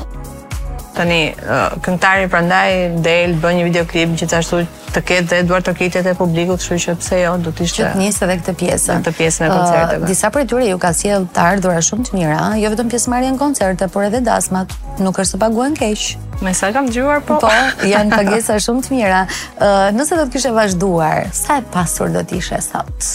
tani 0.95 1.31
uh, 1.45 1.77
këngëtari 1.85 2.27
prandaj 2.33 2.67
del 3.05 3.35
bën 3.43 3.59
një 3.61 3.67
videoklip 3.69 4.15
gjithashtu 4.19 4.61
të 4.91 5.03
ketë 5.07 5.29
dhe 5.31 5.37
Eduard 5.45 5.67
të 5.69 5.75
kitet 5.79 6.07
e 6.11 6.15
publikut, 6.19 6.59
kështu 6.63 6.79
që 6.85 6.95
pse 6.99 7.19
jo, 7.21 7.35
do 7.45 7.53
të 7.55 7.63
ishte 7.67 7.91
nisë 7.99 8.25
edhe 8.27 8.37
këtë 8.41 8.55
pjesë. 8.59 8.97
Këtë 9.07 9.13
pjesën 9.21 9.47
e 9.47 9.51
koncerteve. 9.53 10.03
Uh, 10.03 10.09
disa 10.11 10.31
prej 10.35 10.47
tyre 10.51 10.67
ju 10.67 10.81
ka 10.83 10.91
sjell 10.99 11.29
të 11.31 11.45
ardhurë 11.53 11.83
shumë 11.87 12.09
të 12.09 12.19
mira, 12.19 12.43
jo 12.59 12.73
vetëm 12.75 12.91
pjesëmarrjen 12.91 13.39
koncerte, 13.41 13.91
por 13.95 14.09
edhe 14.09 14.23
dasmat. 14.27 14.75
Nuk 14.99 15.23
është 15.23 15.39
të 15.39 15.43
paguën 15.47 15.79
keq. 15.79 16.07
Me 16.45 16.55
sa 16.59 16.73
kam 16.75 16.91
dëgjuar 16.91 17.23
po. 17.29 17.39
Po, 17.47 17.53
janë 17.87 18.15
pagesa 18.17 18.59
shumë 18.67 18.87
të 18.89 18.97
mira. 18.97 19.23
Uh, 19.61 19.91
nëse 19.95 20.19
do 20.19 20.27
të 20.27 20.39
kishe 20.39 20.55
vazhduar, 20.59 21.29
sa 21.39 21.61
e 21.63 21.67
pasur 21.75 22.11
do 22.17 22.27
të 22.27 22.43
ishe 22.43 22.59
sot? 22.73 23.13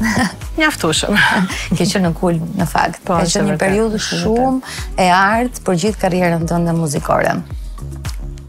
mjaftueshëm. 0.58 1.14
Ke 1.76 1.84
qenë 1.86 2.02
në 2.08 2.12
kul 2.18 2.38
në 2.58 2.66
fakt. 2.70 3.00
Po, 3.06 3.18
është 3.22 3.44
një 3.50 3.56
periudhë 3.60 4.00
shumë 4.06 4.76
e 5.04 5.08
artë 5.14 5.64
për 5.66 5.78
gjithë 5.84 6.02
karrierën 6.02 6.46
tënde 6.50 6.74
muzikore. 6.76 7.36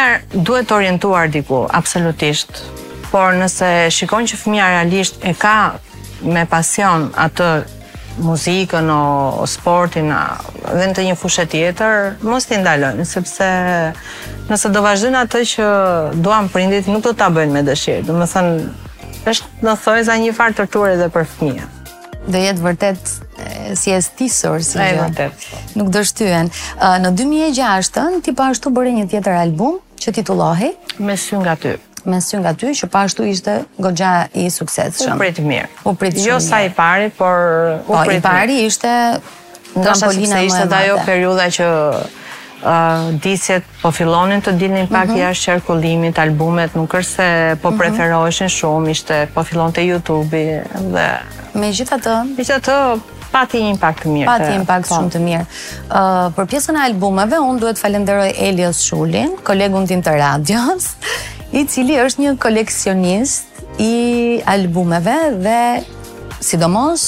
art? 0.00 0.30
duhet 0.32 0.66
të 0.68 0.74
orientuar 0.76 1.28
diku, 1.28 1.66
absolutisht. 1.80 2.62
Por 3.10 3.32
nëse 3.40 3.88
shikon 3.96 4.24
që 4.28 4.36
fëmija 4.36 4.66
realisht 4.68 5.16
e 5.24 5.32
ka 5.34 5.56
me 6.22 6.44
pasion 6.44 7.08
atë 7.16 7.46
muzikën 8.20 8.90
o 8.90 9.42
sportin 9.46 10.10
a, 10.12 10.22
dhe 10.76 10.86
në 10.90 10.94
të 10.96 11.04
një 11.08 11.16
fushë 11.20 11.44
tjetër, 11.50 12.08
mos 12.26 12.46
t'i 12.48 12.58
ndalojnë, 12.60 13.06
sepse 13.08 13.48
nëse 14.48 14.70
do 14.74 14.82
vazhdojnë 14.84 15.22
atë 15.24 15.42
që 15.52 15.68
duam 16.24 16.50
prindit, 16.52 16.88
nuk 16.90 17.04
do 17.06 17.12
t'a 17.14 17.30
bëjnë 17.32 17.54
me 17.54 17.62
dëshirë. 17.68 18.06
Do 18.08 18.16
më 18.18 18.28
thënë, 18.32 18.54
është 19.32 19.66
në 19.66 19.76
thojë 19.84 20.06
za 20.10 20.18
një 20.22 20.36
farë 20.38 20.58
tërture 20.62 20.92
edhe 20.96 21.10
për 21.14 21.28
fëmija. 21.36 21.68
Dhe 22.28 22.42
jetë 22.46 22.64
vërtet 22.64 23.12
si 23.78 23.94
estisor, 23.96 24.62
si 24.66 24.78
gjë. 24.80 25.04
vërtet. 25.04 25.50
Nuk 25.78 25.92
do 25.94 26.02
shtyen. 26.04 26.50
Në 26.78 27.14
2006-ën, 27.16 28.20
ti 28.24 28.34
pa 28.34 28.42
po 28.42 28.48
ashtu 28.52 28.72
bërë 28.76 28.96
një 29.00 29.08
tjetër 29.14 29.38
album 29.46 29.78
që 30.02 30.18
titulohi? 30.20 30.74
Me 31.04 31.16
sy 31.18 31.38
nga 31.40 31.54
ty 31.60 31.78
me 32.08 32.18
sy 32.24 32.38
nga 32.40 32.52
ty 32.56 32.72
që 32.78 32.88
pashtu 32.92 33.26
ishte 33.28 33.54
goxha 33.84 34.10
i 34.32 34.46
suksesshëm. 34.52 35.16
U 35.16 35.20
prit 35.22 35.40
mirë. 35.50 35.66
U 35.84 35.94
prit 36.00 36.16
shumë. 36.16 36.30
Jo 36.30 36.38
sa 36.42 36.62
i 36.64 36.70
pari, 36.74 37.10
por 37.18 37.74
u 37.74 37.82
po, 37.90 38.02
prit. 38.08 38.22
Po 38.22 38.30
i 38.30 38.30
pari 38.30 38.56
ishte 38.68 38.92
nga 39.78 39.94
Polina 40.02 40.40
më 40.40 40.46
ishte 40.48 40.78
ajo 40.80 40.96
periudha 41.08 41.48
që 41.56 41.66
uh, 41.66 43.10
diset 43.24 43.68
po 43.82 43.92
fillonin 43.94 44.40
të 44.44 44.56
dilnin 44.62 44.88
pak 44.88 45.10
mm 45.10 45.12
-hmm. 45.12 45.22
jashtë 45.22 45.52
qarkullimit, 45.52 46.18
albumet 46.24 46.74
nuk 46.78 46.94
është 47.00 47.10
se 47.20 47.28
po 47.62 47.70
mhm. 47.70 47.78
preferoheshin 47.80 48.46
mm 48.46 48.56
-hmm. 48.56 48.58
shumë, 48.58 48.90
ishte 48.96 49.16
po 49.34 49.44
fillon 49.48 49.72
të 49.72 49.80
YouTube-i 49.90 50.46
dhe... 50.94 51.06
Me 51.60 51.72
gjitha 51.76 51.98
të... 52.06 52.16
Me 52.24 52.36
gjitha 52.44 52.60
të 52.70 52.76
pati 53.32 53.58
një 53.62 53.70
impakt 53.76 54.04
të 54.04 54.08
mirë. 54.14 54.26
Pati 54.26 54.44
një 54.52 54.56
impakt 54.62 54.86
po. 54.88 54.94
shumë 54.94 55.10
të 55.14 55.20
mirë. 55.28 55.44
Uh, 55.48 55.96
për 56.36 56.44
pjesën 56.50 56.74
e 56.78 56.84
albumeve, 56.90 57.38
un 57.50 57.56
duhet 57.60 57.78
falenderoj 57.78 58.30
Elias 58.48 58.76
Shulin, 58.86 59.30
kolegun 59.44 59.86
tim 59.86 60.00
të 60.02 60.10
radios, 60.22 60.84
i 61.52 61.64
cili 61.66 61.96
është 61.96 62.20
një 62.24 62.32
koleksionist 62.42 63.62
i 63.80 64.40
albumeve 64.48 65.14
dhe 65.40 65.60
sidomos 66.44 67.04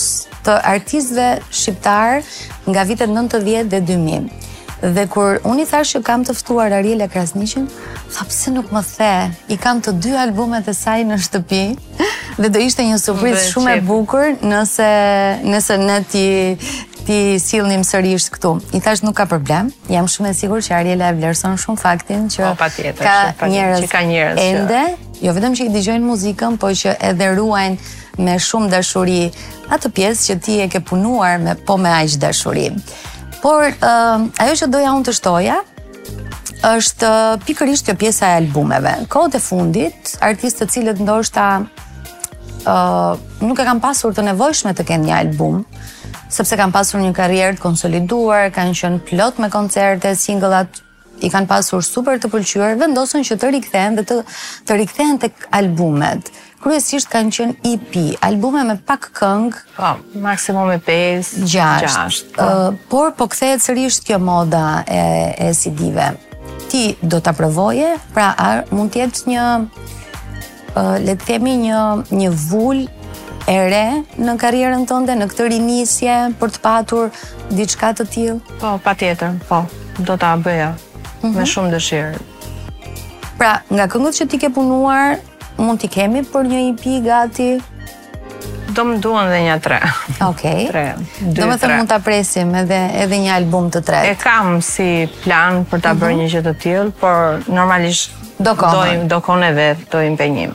të 0.47 0.55
artistëve 0.73 1.31
shqiptar 1.53 2.23
nga 2.71 2.87
vitet 2.89 3.13
90 3.13 3.69
dhe 3.69 3.81
2000. 3.85 4.47
Dhe 4.97 5.05
kur 5.13 5.43
unë 5.45 5.67
i 5.67 5.69
thashë 5.69 5.99
që 5.99 6.07
kam 6.07 6.23
të 6.25 6.33
ftuar 6.39 6.73
Ariela 6.73 7.11
Krasnishin, 7.13 7.67
tha 8.15 8.25
pse 8.25 8.53
nuk 8.55 8.71
më 8.73 8.81
the, 8.97 9.13
i 9.53 9.59
kam 9.61 9.83
të 9.85 9.93
dy 10.01 10.17
albumet 10.17 10.71
e 10.73 10.75
saj 10.75 11.03
në 11.05 11.19
shtëpi 11.27 11.61
dhe 12.41 12.49
do 12.49 12.63
ishte 12.65 12.87
një 12.89 12.97
surprizë 13.03 13.45
shumë 13.51 13.77
e 13.77 13.83
bukur 13.85 14.33
nëse 14.41 14.89
nëse 15.45 15.77
ne 15.85 15.99
ti 16.11 16.25
ti 17.07 17.19
sillnim 17.41 17.83
sërish 17.87 18.29
këtu. 18.35 18.51
I 18.77 18.81
thash 18.85 19.05
nuk 19.05 19.17
ka 19.21 19.27
problem. 19.31 19.71
Jam 19.93 20.09
shumë 20.11 20.33
e 20.33 20.37
sigurt 20.37 20.67
që 20.67 20.77
Ariela 20.81 21.11
e 21.13 21.17
vlerëson 21.19 21.57
shumë 21.61 21.81
faktin 21.81 22.27
që 22.33 22.45
o, 22.53 22.53
tjetër, 22.57 23.09
ka 23.39 23.49
njerëz 23.51 23.85
që 23.85 23.91
ka 23.93 24.03
njerëz 24.09 24.41
ende, 24.45 24.83
që... 24.95 25.25
jo 25.27 25.35
vetëm 25.37 25.57
që 25.59 25.69
i 25.69 25.73
dëgjojnë 25.77 26.09
muzikën, 26.11 26.59
por 26.63 26.77
që 26.77 26.97
edhe 27.11 27.31
ruajnë 27.39 28.23
me 28.25 28.37
shumë 28.43 28.73
dashuri 28.75 29.21
atë 29.73 29.93
pjesë 29.97 30.29
që 30.29 30.39
ti 30.45 30.59
e 30.65 30.69
ke 30.73 30.83
punuar 30.91 31.39
me 31.43 31.57
po 31.67 31.79
me 31.81 31.93
aq 32.03 32.17
dashuri. 32.21 32.69
Por 33.41 33.69
uh, 33.73 34.25
ajo 34.45 34.57
që 34.61 34.69
doja 34.69 34.93
unë 34.99 35.09
të 35.09 35.15
shtoja 35.17 35.61
është 36.71 37.11
pikërisht 37.47 37.87
kjo 37.89 37.95
pjesa 37.97 38.35
e 38.35 38.41
albumeve. 38.43 38.93
Kohët 39.09 39.39
e 39.39 39.41
fundit, 39.41 40.11
artistët 40.21 40.75
cilët 40.75 41.01
ndoshta 41.01 41.45
uh, 42.69 43.15
nuk 43.41 43.63
e 43.63 43.65
kam 43.65 43.81
pasur 43.81 44.13
të 44.13 44.27
nevojshme 44.29 44.75
të 44.77 44.85
kenë 44.91 45.07
një 45.09 45.15
album, 45.23 45.63
sepse 46.31 46.55
kanë 46.61 46.75
pasur 46.75 47.03
një 47.03 47.11
karrierë 47.17 47.59
të 47.59 47.65
konsoliduar, 47.65 48.51
kanë 48.55 48.77
qenë 48.81 49.03
plot 49.09 49.41
me 49.43 49.51
koncerte, 49.53 50.13
singullat 50.19 50.81
i 51.25 51.29
kanë 51.31 51.51
pasur 51.51 51.83
super 51.85 52.21
të 52.23 52.31
pëlqyer, 52.33 52.79
vendosën 52.81 53.25
që 53.27 53.37
të 53.43 53.51
rikthehen 53.57 53.99
dhe 53.99 54.05
të 54.09 54.19
të 54.71 54.79
rikthehen 54.81 55.19
tek 55.27 55.43
albumet. 55.57 56.31
Kryesisht 56.61 57.09
kanë 57.13 57.33
qenë 57.37 57.57
EP, 57.75 57.95
albume 58.25 58.63
me 58.69 58.77
pak 58.87 59.11
këngë, 59.17 59.61
po, 59.77 59.91
maksimumi 60.25 60.77
5, 60.85 61.31
6. 61.49 61.95
6 61.97 62.21
por. 62.37 62.81
por 62.93 63.15
po 63.21 63.31
kthehet 63.33 63.65
sërish 63.65 64.01
kjo 64.07 64.21
moda 64.23 64.65
e 64.87 65.03
e 65.49 65.51
CD-ve. 65.57 66.11
Ti 66.71 66.85
do 67.03 67.19
ta 67.21 67.33
provoje? 67.35 67.97
Pra, 68.15 68.31
ar, 68.39 68.65
mund 68.71 68.93
të 68.95 69.03
jetë 69.05 69.33
një 69.33 69.45
uh, 69.59 70.97
le 71.05 71.17
të 71.17 71.31
themi 71.33 71.57
një 71.67 71.81
një 72.15 72.33
vul 72.47 72.85
e 73.47 73.57
re 73.69 73.85
në 74.21 74.35
karrierën 74.41 74.85
tënde, 74.89 75.15
në 75.17 75.27
këtë 75.33 75.47
rinisje 75.55 76.17
për 76.41 76.53
të 76.57 76.61
patur 76.65 77.11
diçka 77.57 77.93
të 77.99 78.07
tillë? 78.13 78.37
Po, 78.61 78.75
patjetër, 78.85 79.39
po. 79.49 79.63
Do 80.01 80.17
ta 80.17 80.35
bëja 80.37 80.69
mm 80.69 80.77
-hmm. 81.23 81.35
me 81.35 81.41
mhm. 81.41 81.47
shumë 81.47 81.73
dëshirë. 81.75 82.17
Pra, 83.39 83.61
nga 83.71 83.87
këngët 83.89 84.15
që 84.19 84.29
ti 84.29 84.39
ke 84.39 84.51
punuar, 84.51 85.19
mund 85.57 85.81
t'i 85.81 85.89
kemi 85.89 86.23
për 86.23 86.43
një 86.47 86.61
IP 86.71 87.05
gati? 87.07 87.51
Do 88.71 88.83
më 88.85 89.01
duen 89.01 89.29
dhe 89.31 89.41
një 89.49 89.61
tre. 89.61 89.81
Okej. 90.29 90.67
Tre, 90.71 90.95
dy, 91.21 91.41
Do 91.43 91.47
më 91.49 91.57
thëmë 91.59 91.77
mund 91.77 91.89
t'a 91.89 91.99
presim 91.99 92.55
edhe, 92.55 92.81
edhe 93.03 93.17
një 93.17 93.33
album 93.35 93.71
të 93.71 93.81
tret. 93.83 94.05
E 94.13 94.15
kam 94.15 94.61
si 94.63 95.09
plan 95.25 95.67
për 95.71 95.81
t'a 95.81 95.93
mm 95.93 95.97
-hmm. 95.97 96.01
bërë 96.03 96.15
mhm. 96.15 96.21
një 96.21 96.31
gjithë 96.33 96.49
të 96.49 96.55
tjilë, 96.61 96.91
por 97.01 97.15
normalisht 97.49 98.11
do 98.39 98.55
kone. 98.55 98.97
Do, 98.99 99.05
do 99.09 99.21
kone 99.21 99.53
dhe 99.53 99.77
do 99.91 100.01
impenjim. 100.01 100.55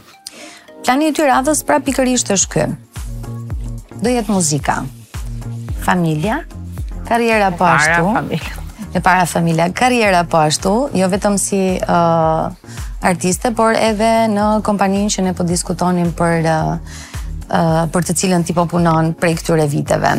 Plani 0.85 1.07
i 1.09 1.13
ty 1.17 1.23
radhës 1.25 1.63
pra 1.65 1.79
pikërisht 1.81 2.29
është 2.35 2.49
ky. 2.53 2.63
Do 4.05 4.11
jetë 4.11 4.29
muzika. 4.29 4.73
Familja, 5.81 6.35
karriera 7.07 7.47
po 7.57 7.65
ashtu. 7.65 8.11
Para 8.11 8.21
familja. 8.21 8.53
E 8.93 9.01
para 9.01 9.25
familja, 9.25 9.65
karriera 9.73 10.21
po 10.29 10.43
ashtu, 10.45 10.73
jo 10.93 11.07
vetëm 11.09 11.39
si 11.41 11.61
uh, 11.81 12.45
artiste, 13.01 13.49
por 13.57 13.73
edhe 13.73 14.11
në 14.29 14.45
kompaninë 14.63 15.09
që 15.15 15.25
ne 15.31 15.33
po 15.33 15.43
diskutonim 15.49 16.13
për 16.21 16.49
uh, 16.51 16.77
Uh, 17.45 17.83
për 17.93 18.01
të 18.07 18.13
cilën 18.17 18.41
ti 18.41 18.55
po 18.57 18.63
punon 18.65 19.11
prej 19.21 19.35
këtyre 19.37 19.67
viteve. 19.69 20.09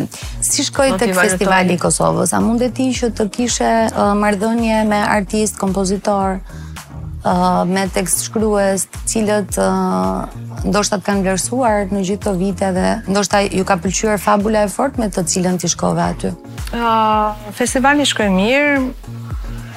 Si 0.47 0.63
shkoi 0.63 0.93
tek 0.95 1.11
festivali 1.17 1.75
i 1.75 1.79
Kosovës? 1.83 2.31
A 2.31 2.39
mundet 2.39 2.77
ti 2.79 2.85
që 2.95 3.09
të 3.19 3.25
kishe 3.35 3.71
uh, 3.89 4.13
marrëdhënie 4.15 4.85
me 4.87 5.01
artist, 5.03 5.59
kompozitor? 5.59 6.39
me 7.67 7.83
tekst 7.93 8.23
shkrues 8.29 8.87
të 8.91 8.99
cilët 9.11 9.57
uh, 9.59 10.31
ndoshta 10.69 10.99
të 11.01 11.05
kanë 11.09 11.25
vlerësuar 11.25 11.87
në 11.91 12.03
gjithë 12.07 12.23
këto 12.23 12.33
vite 12.39 12.69
dhe 12.77 12.91
ndoshta 13.11 13.41
ju 13.43 13.65
ka 13.67 13.77
pëlqyer 13.83 14.21
fabula 14.23 14.65
e 14.67 14.71
fortë 14.71 15.01
me 15.03 15.09
të 15.13 15.25
cilën 15.33 15.59
ti 15.59 15.69
shkove 15.71 16.03
aty. 16.05 16.31
Uh, 16.71 17.35
festivali 17.57 18.07
shkoi 18.07 18.29
mirë. 18.31 18.81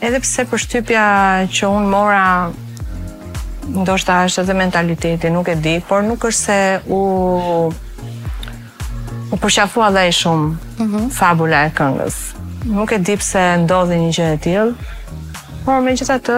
Edhe 0.01 0.21
pse 0.21 0.45
përshtypja 0.45 1.05
që 1.49 1.65
un 1.67 1.85
mora 1.87 2.51
ndoshta 3.69 4.25
është 4.25 4.41
edhe 4.43 4.55
mentaliteti, 4.55 5.31
nuk 5.31 5.49
e 5.49 5.55
di, 5.57 5.81
por 5.89 6.03
nuk 6.03 6.25
është 6.25 6.45
se 6.47 6.81
u 6.89 7.03
U 9.35 9.39
përqafua 9.43 9.89
dhe 9.95 10.03
i 10.09 10.13
shumë 10.15 10.85
uh 10.85 11.07
fabula 11.13 11.65
e 11.67 11.71
këngës. 11.75 12.19
Nuk 12.71 12.93
e 12.95 12.99
dip 13.03 13.23
se 13.25 13.41
ndodhi 13.65 13.97
një 13.99 14.11
gjë 14.17 14.27
e 14.35 14.37
tillë. 14.47 14.93
Por 15.65 15.81
me 15.83 15.95
gjitha 15.99 16.21
të 16.23 16.37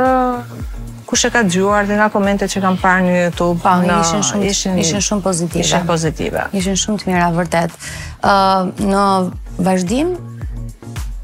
kush 1.10 1.26
e 1.28 1.30
ka 1.34 1.42
gjuar 1.44 1.84
dhe 1.86 1.98
nga 1.98 2.06
komentet 2.14 2.48
që 2.54 2.62
kam 2.64 2.78
parë 2.80 3.02
në 3.04 3.18
YouTube, 3.18 3.58
pa, 3.62 3.74
po, 3.74 3.84
në, 3.88 3.98
ishin 4.06 4.24
shumë 4.24 4.48
ishin, 4.80 5.02
shumë 5.10 5.24
pozitive. 5.26 5.66
Ishin 5.66 5.84
pozitive. 5.90 6.46
Ishin 6.56 6.78
shumë 6.80 7.02
të 7.02 7.10
mira 7.12 7.28
vërtet. 7.36 7.76
Ë 8.22 8.32
uh, 8.32 8.72
në 8.80 9.04
vazhdim 9.68 10.14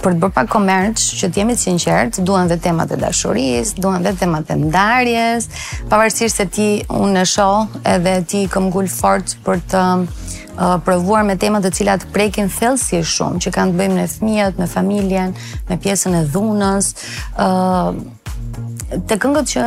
për 0.02 0.16
të 0.16 0.22
bërë 0.24 0.34
pak 0.34 0.48
komerç, 0.50 1.02
që 1.20 1.28
të 1.32 1.40
jemi 1.40 1.54
sinqertë, 1.56 2.24
duan 2.26 2.48
dhe 2.50 2.56
temat 2.64 2.90
e 2.92 2.96
dashurisë, 2.98 3.76
duan 3.80 4.02
dhe 4.02 4.10
temat 4.18 4.48
e 4.50 4.56
ndarjes, 4.58 5.46
pavarësisht 5.92 6.42
se 6.42 6.46
ti 6.56 6.68
unë 6.90 7.22
e 7.22 7.28
shoh 7.32 7.76
edhe 7.86 8.16
ti 8.26 8.44
këm 8.50 8.66
gul 8.74 8.90
fort 8.90 9.36
për 9.46 9.62
të 9.72 9.84
uh, 9.88 10.41
provuar 10.84 11.22
me 11.24 11.36
tema 11.36 11.60
të 11.62 11.70
cilat 11.74 12.04
prekin 12.12 12.50
thellësi 12.52 13.02
shumë, 13.04 13.40
që 13.40 13.52
kanë 13.54 13.72
të 13.72 13.78
bëjnë 13.78 13.96
me 13.98 14.06
fëmijët, 14.10 14.58
me 14.60 14.68
familjen, 14.68 15.34
me 15.70 15.78
pjesën 15.80 16.18
e 16.20 16.24
dhunës, 16.32 16.90
ë 17.36 17.46
uh, 17.46 19.00
të 19.08 19.16
këngët 19.22 19.48
që 19.54 19.62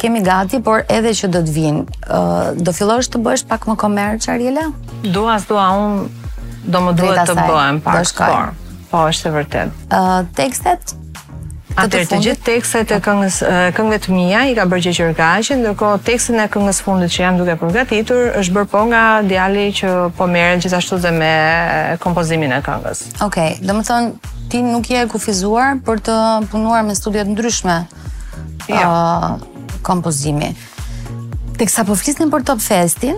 kemi 0.00 0.22
gati, 0.24 0.60
por 0.64 0.86
edhe 0.90 1.12
që 1.20 1.28
do 1.34 1.42
të 1.46 1.56
vinë. 1.56 1.84
ë 2.08 2.20
uh, 2.22 2.62
do 2.62 2.72
fillosh 2.72 3.10
të 3.12 3.20
bësh 3.22 3.44
pak 3.50 3.68
më 3.68 3.76
komerc 3.80 4.28
Ariela? 4.32 4.70
Dua, 5.04 5.36
dua 5.48 5.68
un 5.76 6.08
do 6.64 6.80
më 6.88 6.96
duhet 6.98 7.28
të 7.32 7.36
bëhem 7.40 7.82
pak. 7.84 8.56
Po, 8.92 9.06
është 9.08 9.28
e 9.32 9.36
vërtetë. 9.36 9.70
ë 9.88 9.98
uh, 10.00 10.20
tekstet 10.36 10.96
Atë 11.78 12.02
të 12.10 12.18
gjithë 12.26 12.42
tekstet 12.44 12.90
e 12.92 12.98
këngës 13.02 13.38
këngëve 13.76 13.98
të 14.04 14.12
mia 14.12 14.42
i 14.50 14.56
ka 14.56 14.66
bërë 14.68 14.90
gjëra 14.98 15.14
kaqe, 15.16 15.56
ndërkohë 15.62 16.00
tekstet 16.06 16.40
e 16.42 16.48
këngës 16.52 16.80
fundit 16.84 17.14
që 17.14 17.22
janë 17.24 17.40
duke 17.40 17.54
përgatitur 17.62 18.26
është 18.42 18.56
bërë 18.58 18.70
po 18.74 18.82
nga 18.90 19.00
djali 19.26 19.64
që 19.78 19.92
po 20.18 20.26
merret 20.28 20.60
gjithashtu 20.66 20.98
dhe 21.04 21.12
me 21.16 21.32
kompozimin 22.04 22.52
e 22.52 22.58
këngës. 22.66 23.04
Okej, 23.24 23.24
okay, 23.24 23.58
do 23.64 23.78
të 23.78 23.84
thonë 23.88 24.32
ti 24.52 24.60
nuk 24.66 24.90
je 24.92 25.06
kufizuar 25.14 25.80
për 25.86 26.04
të 26.10 26.16
punuar 26.52 26.84
me 26.90 26.96
studio 26.98 27.24
të 27.24 27.32
ndryshme. 27.38 27.78
Jo. 28.68 28.82
Uh, 28.82 29.30
kompozimi. 29.82 30.52
Teksa 31.58 31.86
po 31.88 31.96
flisnim 31.98 32.30
për 32.32 32.44
Top 32.52 32.60
Festin, 32.62 33.16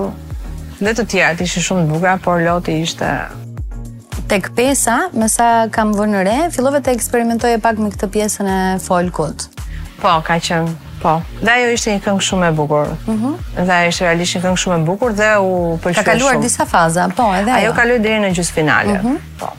Dhe 0.80 0.92
të 0.92 1.06
tjera 1.08 1.32
të 1.36 1.46
shumë 1.48 1.86
të 1.86 1.88
buga, 1.92 2.10
por 2.22 2.42
loti 2.44 2.74
ishte 2.84 3.08
tek 4.28 4.48
pesa, 4.58 4.98
më 5.16 5.26
sa 5.32 5.44
kam 5.72 5.92
vënë 5.96 6.20
re, 6.26 6.34
fillove 6.52 6.80
të 6.84 6.92
eksperimentoje 6.96 7.60
pak 7.64 7.78
me 7.80 7.88
këtë 7.94 8.08
pjesën 8.12 8.48
e 8.52 8.56
folkut. 8.84 9.44
Po, 10.02 10.16
ka 10.26 10.36
qenë 10.40 10.74
Po, 10.96 11.18
dhe 11.44 11.50
ajo 11.52 11.72
ishte 11.76 11.92
një 11.92 12.00
këngë 12.06 12.22
shumë 12.24 12.46
e 12.48 12.54
bukur. 12.56 12.86
Mhm. 13.06 13.32
ajo 13.62 13.88
ishte 13.90 14.06
realisht 14.08 14.36
një 14.36 14.42
këngë 14.46 14.60
shumë 14.62 14.78
e 14.80 14.84
bukur 14.88 15.12
dhe 15.12 15.28
u 15.44 15.50
pëlqeu 15.84 15.98
shumë. 15.98 16.04
Ka 16.04 16.10
kaluar 16.10 16.38
disa 16.40 16.66
faza, 16.66 17.04
po, 17.18 17.26
edhe 17.36 17.50
ajo. 17.52 17.66
Ajo 17.66 17.72
kaloi 17.76 17.98
deri 18.06 18.20
në 18.24 18.30
gjysmëfinale. 18.36 18.94
Mhm. 19.02 19.14
po. 19.40 19.50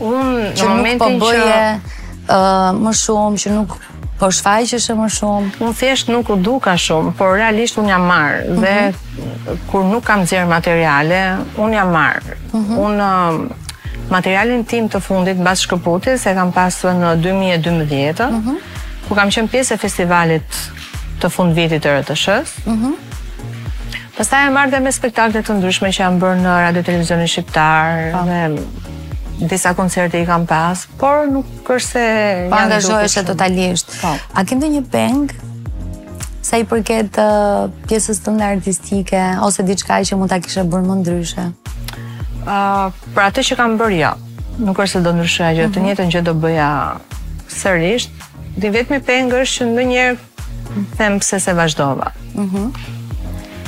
Unë 0.00 0.52
në 0.54 0.68
momentin 0.68 1.18
që... 1.20 1.22
Që 1.22 1.40
nuk 1.40 1.90
po 2.22 2.38
më 2.84 2.92
shumë, 2.94 3.40
që 3.42 3.54
nuk 3.56 3.76
po 4.20 4.28
shfaqeshe 4.30 4.94
më 4.98 5.08
shumë. 5.16 5.52
Unë 5.64 5.76
thjesht 5.80 6.10
nuk 6.12 6.30
u 6.30 6.36
duka 6.46 6.74
shumë, 6.78 7.14
por 7.18 7.34
realisht 7.38 7.78
unë 7.82 7.90
jam 7.94 8.04
marrë. 8.10 8.42
Dhe 8.62 8.74
mhm. 8.92 9.64
kur 9.70 9.86
nuk 9.88 10.04
kam 10.06 10.24
zirë 10.30 10.46
materiale, 10.50 11.22
unë 11.58 11.78
jam 11.78 11.92
marrë. 11.98 12.36
Mhm. 12.52 12.74
Unë 12.86 14.12
materialin 14.12 14.64
tim 14.68 14.88
të 14.92 15.00
fundit 15.02 15.38
në 15.40 15.46
basë 15.46 15.66
shkëputis 15.66 16.26
e 16.30 16.36
kam 16.36 16.52
pasu 16.54 16.92
në 16.94 17.14
2012, 17.24 18.30
mhm. 18.30 18.60
ku 19.08 19.18
kam 19.18 19.32
qenë 19.32 19.50
pjesë 19.54 19.74
e 19.78 19.82
festivalit 19.82 20.60
të 21.22 21.30
fund 21.30 21.54
vitit 21.54 21.82
të 21.84 21.98
rëtëshës. 21.98 22.56
Pas 22.66 24.16
Pastaj 24.26 24.46
e 24.46 24.50
marrë 24.52 24.74
dhe 24.74 24.80
me 24.84 24.90
spektaklet 24.92 25.46
të 25.46 25.54
ndryshme 25.56 25.88
që 25.94 26.02
jam 26.04 26.18
bërë 26.20 26.42
në 26.44 26.56
Radio 26.66 26.82
Televizionin 26.84 27.30
Shqiptar, 27.32 28.10
po 28.12 28.88
disa 29.46 29.74
koncerte 29.74 30.22
i 30.22 30.26
kam 30.26 30.46
pas, 30.46 30.86
por 30.98 31.26
nuk 31.30 31.46
është 31.66 31.86
se 31.86 32.04
po 32.50 32.56
angazhohesh 32.58 33.24
totalisht. 33.26 33.90
Po. 34.02 34.14
A 34.34 34.44
ke 34.46 34.54
ndonjë 34.56 34.82
peng 34.92 35.32
sa 36.42 36.58
i 36.60 36.66
përket 36.68 37.18
uh, 37.22 37.70
pjesës 37.90 38.20
tënde 38.24 38.46
artistike 38.56 39.18
ose 39.42 39.64
diçka 39.66 40.00
që 40.02 40.18
mund 40.18 40.30
ta 40.30 40.38
kishe 40.42 40.62
bërë 40.64 40.88
më 40.92 40.98
ndryshe? 41.02 41.48
Uh, 42.42 42.90
për 43.14 43.24
atë 43.28 43.44
që 43.50 43.58
kam 43.58 43.76
bërë 43.80 43.98
jo. 44.02 44.12
Nuk 44.62 44.78
është 44.84 44.98
se 44.98 45.02
do 45.06 45.14
ndryshoja 45.16 45.52
gjë, 45.58 45.68
të 45.74 45.80
mhm. 45.80 45.90
njëjtën 45.90 46.14
gjë 46.16 46.24
do 46.28 46.36
bëja 46.42 46.70
sërish. 47.56 48.10
Dhe 48.60 48.70
vetëm 48.74 49.02
peng 49.06 49.34
është 49.42 49.58
që 49.62 49.70
ndonjëherë 49.74 50.18
them 50.98 51.18
pse 51.22 51.42
se 51.46 51.56
vazhdova. 51.58 52.12
Mhm. 52.38 52.48
Mm 52.48 52.90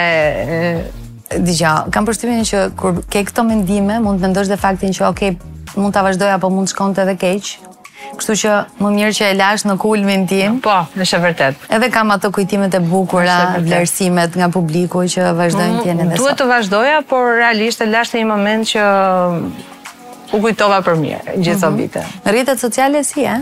Nuk 0.79 1.51
se 1.55 1.75
kam 1.95 2.07
përshtypjen 2.09 2.43
që 2.49 2.63
kur 2.79 2.97
ke 3.11 3.21
këto 3.31 3.45
mendime, 3.47 4.01
mund 4.03 4.19
të 4.19 4.27
mendosh 4.29 4.51
dhe 4.51 4.57
faktin 4.61 4.95
që 4.95 5.07
okay, 5.11 5.37
mund 5.79 5.95
ta 5.95 6.03
vazhdoj 6.07 6.33
apo 6.37 6.51
mund 6.51 6.67
të 6.69 6.75
shkonte 6.75 7.05
edhe 7.05 7.15
keq. 7.23 7.53
Kështu 8.19 8.35
që 8.43 8.55
më 8.83 8.91
mirë 8.99 9.13
që 9.17 9.29
e 9.31 9.37
lash 9.39 9.65
në 9.71 9.77
kulmin 9.81 10.27
tim. 10.31 10.59
Po, 10.65 10.75
është 10.99 11.17
e 11.17 11.23
vërtetë. 11.29 11.71
Edhe 11.79 11.89
kam 11.95 12.11
ato 12.15 12.29
kujtimet 12.35 12.75
e 12.77 12.83
bukura, 12.91 13.39
vlerësimet 13.65 14.35
nga 14.39 14.51
publiku 14.53 15.07
që 15.15 15.31
vazhdojnë 15.39 15.81
të 15.85 15.89
jenë 15.93 16.09
me 16.11 16.19
Duhet 16.21 16.39
të 16.43 16.49
vazhdoja, 16.51 16.99
por 17.09 17.31
realisht 17.39 17.81
e 17.81 17.89
lash 17.95 18.13
në 18.17 18.23
një 18.25 18.29
moment 18.35 18.69
që 18.75 18.85
u 20.37 20.43
kujtova 20.45 20.83
për 20.87 21.01
mirë 21.01 21.39
gjithë 21.39 21.61
këto 21.63 21.71
mhm. 21.71 21.81
vite. 21.85 22.05
Rrjetet 22.29 22.67
sociale 22.67 23.07
si 23.13 23.25
e? 23.31 23.39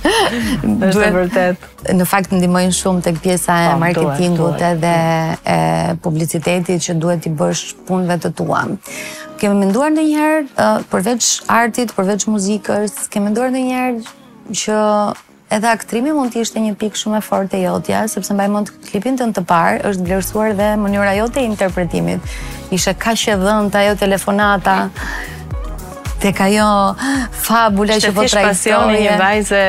Dhe 0.64 1.10
vërtet. 1.14 1.66
Në 1.96 2.06
fakt, 2.08 2.32
ndimojnë 2.34 2.72
shumë 2.76 3.04
të 3.04 3.12
pjesa 3.22 3.58
e 3.66 3.68
po, 3.72 3.78
marketingut 3.84 4.62
edhe 4.70 4.92
e 5.54 5.58
publicitetit 6.04 6.82
që 6.86 6.96
duhet 7.02 7.28
i 7.30 7.34
bësh 7.38 7.64
punëve 7.88 8.18
të 8.26 8.32
tua. 8.40 8.64
Kemi 9.40 9.58
menduar 9.64 9.92
në 9.92 10.06
njerë, 10.08 10.42
përveç 10.90 11.30
artit, 11.52 11.92
përveç 11.96 12.26
muzikës, 12.32 12.96
kemi 13.12 13.28
menduar 13.28 13.52
në 13.52 13.64
njerë 13.68 13.96
që 14.56 14.80
edhe 15.52 15.68
aktrimi 15.70 16.10
mund 16.16 16.32
të 16.32 16.40
ishte 16.42 16.58
një 16.58 16.72
pikë 16.80 16.98
shumë 16.98 17.20
e 17.20 17.22
fortë 17.26 17.58
e 17.60 17.64
jotja, 17.66 18.00
sepse 18.10 18.34
mbaj 18.34 18.48
mund 18.50 18.72
klipin 18.88 19.20
të 19.20 19.28
në 19.30 19.36
të 19.36 19.44
parë, 19.50 19.78
është 19.92 20.08
glersuar 20.08 20.56
dhe 20.58 20.72
mënyra 20.80 21.12
jote 21.20 21.44
interpretimit. 21.46 22.24
Ishe 22.74 22.96
ka 22.98 23.12
shë 23.14 23.36
të 23.68 23.82
ajo 23.84 23.94
telefonata, 24.00 24.80
ka 26.32 26.48
jo 26.50 26.68
fabula 27.42 27.98
që 28.00 28.12
po 28.14 28.24
trajtoj. 28.26 28.26
Shtetish 28.26 28.48
pasioni 28.48 29.00
një 29.04 29.18
vajze 29.20 29.64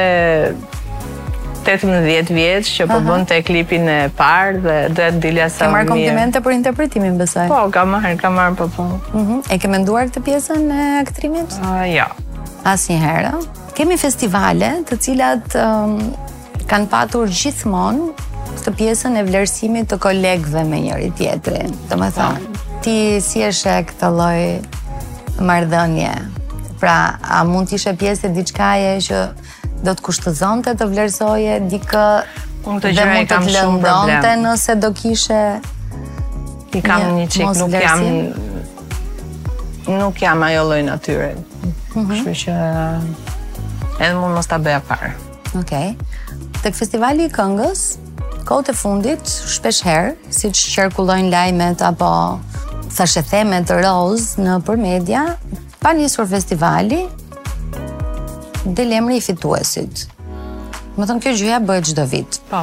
18 1.68 2.32
vjeç 2.34 2.70
që 2.78 2.88
po 2.88 3.00
bën 3.04 3.26
te 3.28 3.40
klipin 3.44 3.90
e 3.92 3.98
parë 4.18 4.62
dhe 4.64 4.78
do 4.96 5.02
të 5.02 5.24
dilja 5.26 5.50
sa 5.52 5.68
më. 5.68 5.68
Ke 5.68 5.76
marr 5.76 5.90
komplimente 5.90 6.42
për 6.46 6.56
interpretimin 6.58 7.18
besoj. 7.20 7.48
Po, 7.52 7.66
kam 7.76 7.92
marr, 7.98 8.16
kam 8.22 8.38
marr 8.40 8.56
po 8.58 8.70
po. 8.74 8.86
Mhm. 9.14 9.42
E 9.52 9.58
ke 9.60 9.68
menduar 9.68 10.08
këtë 10.08 10.24
pjesën 10.28 10.72
e 10.78 10.84
aktrimit? 11.04 11.58
Uh, 11.62 11.84
jo. 11.92 12.08
Asnjëherë. 12.68 13.34
Kemi 13.78 13.98
festivale 14.02 14.78
të 14.90 14.98
cilat 15.06 15.54
um, 15.62 15.98
kanë 16.68 16.88
patur 16.90 17.28
gjithmonë 17.30 18.14
këtë 18.58 18.72
pjesën 18.80 19.20
e 19.20 19.24
vlerësimit 19.28 19.92
të 19.92 20.00
kolegëve 20.02 20.64
me 20.66 20.80
njëri 20.88 21.12
tjetrin. 21.20 21.76
Domethënë, 21.92 22.40
po. 22.40 22.82
ti 22.84 22.98
si 23.22 23.44
e 23.46 23.52
këtë 23.92 24.10
lloj 24.18 24.40
marrëdhënie? 25.46 26.16
Pra, 26.78 26.94
a 27.26 27.42
mund 27.48 27.70
të 27.72 27.78
ishe 27.80 27.94
pjesë 27.98 28.30
e 28.30 28.34
diçkaje 28.36 28.92
që 29.08 29.22
do 29.86 29.94
të 29.98 30.04
kushtëzonte 30.06 30.76
të 30.78 30.88
vlerësoje 30.92 31.56
dikë 31.72 32.04
unë 32.70 32.82
të 32.84 32.92
kam 33.30 33.48
të 33.48 33.56
shumë 33.56 33.82
problem. 33.82 34.44
nëse 34.44 34.76
do 34.82 34.92
kishe 35.00 35.40
i 36.78 36.82
kam 36.82 37.18
një 37.18 37.26
çik, 37.34 37.62
nuk 37.62 37.78
jam 37.82 38.02
nuk 40.02 40.22
jam 40.22 40.44
ajo 40.44 40.64
lloj 40.70 40.82
natyre. 40.90 41.32
Mm 41.96 42.06
Kështu 42.14 42.34
që 42.46 42.56
edhe 44.06 44.14
mund 44.22 44.36
mos 44.38 44.46
ta 44.46 44.58
bëja 44.62 44.82
parë. 44.90 45.12
Okej. 45.58 45.62
Okay. 45.62 46.62
Tek 46.62 46.76
festivali 46.78 47.26
i 47.26 47.32
këngës, 47.34 47.82
kohët 48.46 48.70
e 48.70 48.74
fundit 48.74 49.26
shpesh 49.56 49.82
herë 49.86 50.14
si 50.30 50.52
që 50.52 50.90
lajmet 51.34 51.82
apo 51.82 52.40
thashe 52.96 53.24
theme 53.30 53.66
të 53.66 53.82
roz 53.82 54.38
në 54.38 54.62
për 54.66 54.78
media 54.78 55.24
pa 55.88 55.94
njësur 55.96 56.26
festivali, 56.28 56.98
dhe 58.76 58.84
lemri 58.84 59.22
i 59.22 59.24
fituesit. 59.24 60.02
Më 60.98 61.04
thënë, 61.08 61.22
kjo 61.24 61.32
gjyja 61.40 61.58
bëhet 61.64 61.86
gjdo 61.94 62.04
vit. 62.12 62.32
Po. 62.50 62.62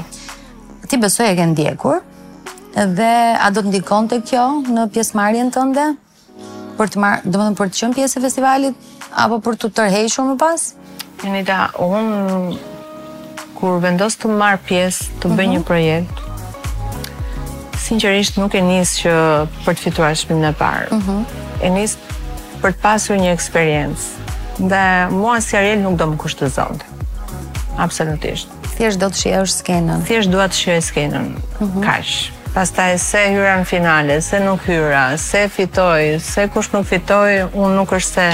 Ti 0.90 0.96
besoj 1.00 1.30
e 1.32 1.36
ke 1.38 1.44
ndjekur, 1.54 1.96
dhe 2.98 3.08
a 3.32 3.48
do 3.48 3.60
të 3.64 3.68
ndikon 3.70 4.04
të 4.12 4.16
kjo 4.28 4.42
në 4.68 4.82
pjesmarjen 4.92 5.48
të 5.54 5.60
ndë? 5.70 5.86
Për 6.76 6.86
të 6.92 6.96
marë, 7.00 7.20
do 7.24 7.34
më 7.38 7.42
thënë, 7.46 7.58
për 7.62 7.68
të 7.72 7.76
qënë 7.80 7.94
pjesë 7.98 8.14
e 8.20 8.24
festivalit, 8.26 8.74
apo 9.24 9.36
për 9.46 9.54
të 9.62 9.66
tërhejshur 9.80 10.24
më 10.34 10.38
pas? 10.44 10.60
Nita, 11.24 11.58
unë, 11.80 12.14
kur 13.56 13.72
vendos 13.86 14.14
të 14.20 14.26
marë 14.36 14.60
pjesë, 14.68 15.00
të 15.22 15.26
bëj 15.32 15.46
mhm. 15.48 15.52
një 15.56 15.60
projekt, 15.72 16.16
sinqerisht 17.86 18.34
nuk 18.42 18.52
e 18.52 18.60
njësë 18.68 18.94
që 19.06 19.12
për 19.64 19.72
të 19.72 19.80
fituar 19.88 20.12
shpim 20.20 20.40
në 20.44 20.52
parë. 20.60 20.88
Mhm. 21.00 21.16
E 21.64 21.68
njësë 21.78 21.96
për 22.64 22.72
të 22.72 22.80
pasur 22.80 23.18
një 23.20 23.32
eksperiencë. 23.36 24.22
Dhe 24.70 24.84
mua 25.12 25.34
si 25.44 25.56
Ariel 25.58 25.82
nuk 25.84 25.98
do 26.00 26.06
më 26.08 26.16
kushtë 26.22 26.48
zonë. 26.54 26.86
Absolutisht. 27.84 28.48
Thjesht 28.78 29.00
do 29.02 29.08
të 29.12 29.20
shijosh 29.20 29.52
skenën. 29.60 30.00
Thjesht 30.08 30.32
dua 30.32 30.46
të 30.50 30.56
shijoj 30.60 30.80
skenën. 30.86 31.28
Mhm. 31.60 31.82
kash. 31.84 32.32
Pas 32.54 32.56
Kaq. 32.56 32.56
Pastaj 32.56 32.98
se 33.02 33.22
hyra 33.32 33.56
në 33.60 33.66
finale, 33.68 34.16
se 34.22 34.40
nuk 34.40 34.64
hyra, 34.68 35.04
se 35.18 35.44
fitoj, 35.50 36.16
se 36.24 36.48
kush 36.54 36.70
nuk 36.72 36.86
fitoj, 36.88 37.52
unë 37.52 37.74
nuk 37.76 37.92
është 37.98 38.12
se 38.16 38.28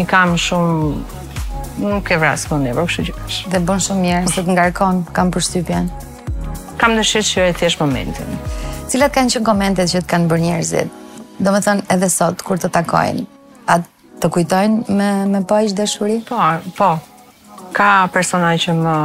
i 0.00 0.04
kam 0.08 0.34
shumë 0.40 1.84
nuk 1.92 2.10
e 2.10 2.16
vras 2.22 2.46
më 2.50 2.56
një, 2.64 2.74
po 2.78 2.86
kështë 2.88 3.06
gjithë. 3.08 3.52
Dhe 3.52 3.60
bën 3.68 3.82
shumë 3.88 4.04
mirë, 4.06 4.26
se 4.34 4.46
të 4.46 4.54
ngarkon, 4.56 5.02
kam 5.12 5.30
përstupjen. 5.34 5.90
Kam 6.80 6.96
dëshirë 6.96 7.26
të 7.26 7.32
që 7.40 7.48
e 7.50 7.56
thjesht 7.62 7.82
momentin. 7.82 8.38
Cilat 8.88 9.12
kanë 9.16 9.34
që 9.36 9.44
komentet 9.50 9.90
që 9.92 10.04
të 10.06 10.10
kanë 10.14 10.30
bërë 10.32 10.46
njerëzit 10.48 11.02
do 11.40 11.52
me 11.52 11.60
thënë 11.62 11.84
edhe 11.92 12.08
sot, 12.12 12.40
kur 12.46 12.60
të 12.60 12.70
takojnë, 12.74 13.24
atë 13.72 14.20
të 14.22 14.30
kujtojnë 14.32 14.94
me, 14.96 15.08
me 15.32 15.42
pa 15.42 15.48
po 15.50 15.58
ishtë 15.66 15.80
dëshuri? 15.82 16.14
Po, 16.28 16.40
po. 16.78 16.94
Ka 17.76 18.06
persona 18.12 18.54
që 18.60 18.74
më, 18.78 18.96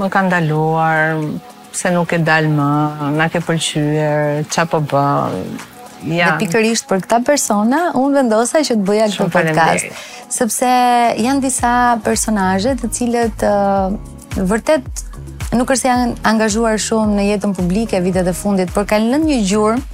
më 0.00 0.08
kanë 0.14 0.32
daluar, 0.32 1.20
se 1.76 1.92
nuk 1.94 2.14
e 2.16 2.20
dalë 2.26 2.50
më, 2.56 2.70
na 3.20 3.28
ke 3.30 3.42
pëlqyër, 3.44 4.46
qa 4.50 4.66
po 4.70 4.80
bë. 4.82 5.04
Ja. 6.10 6.26
Dhe 6.26 6.42
pikërisht 6.42 6.88
për 6.90 7.04
këta 7.04 7.22
persona, 7.26 7.84
unë 7.98 8.18
vendosa 8.22 8.60
që 8.66 8.78
të 8.80 8.86
bëja 8.88 9.06
këtë 9.12 9.16
Shumë 9.20 9.34
podcast. 9.36 10.04
Sepse 10.36 10.72
janë 11.22 11.42
disa 11.46 11.72
personaje 12.04 12.74
të 12.82 12.90
cilët 12.92 13.46
uh, 13.46 13.94
vërtet 14.34 15.06
nuk 15.56 15.70
është 15.70 15.80
se 15.80 15.88
janë 15.88 16.14
angazhuar 16.26 16.76
shumë 16.82 17.14
në 17.20 17.24
jetën 17.30 17.52
publike 17.56 18.00
vitet 18.04 18.26
e 18.28 18.34
fundit, 18.34 18.70
por 18.74 18.84
kanë 18.90 19.12
lënë 19.14 19.28
një 19.30 19.36
gjurmë 19.46 19.84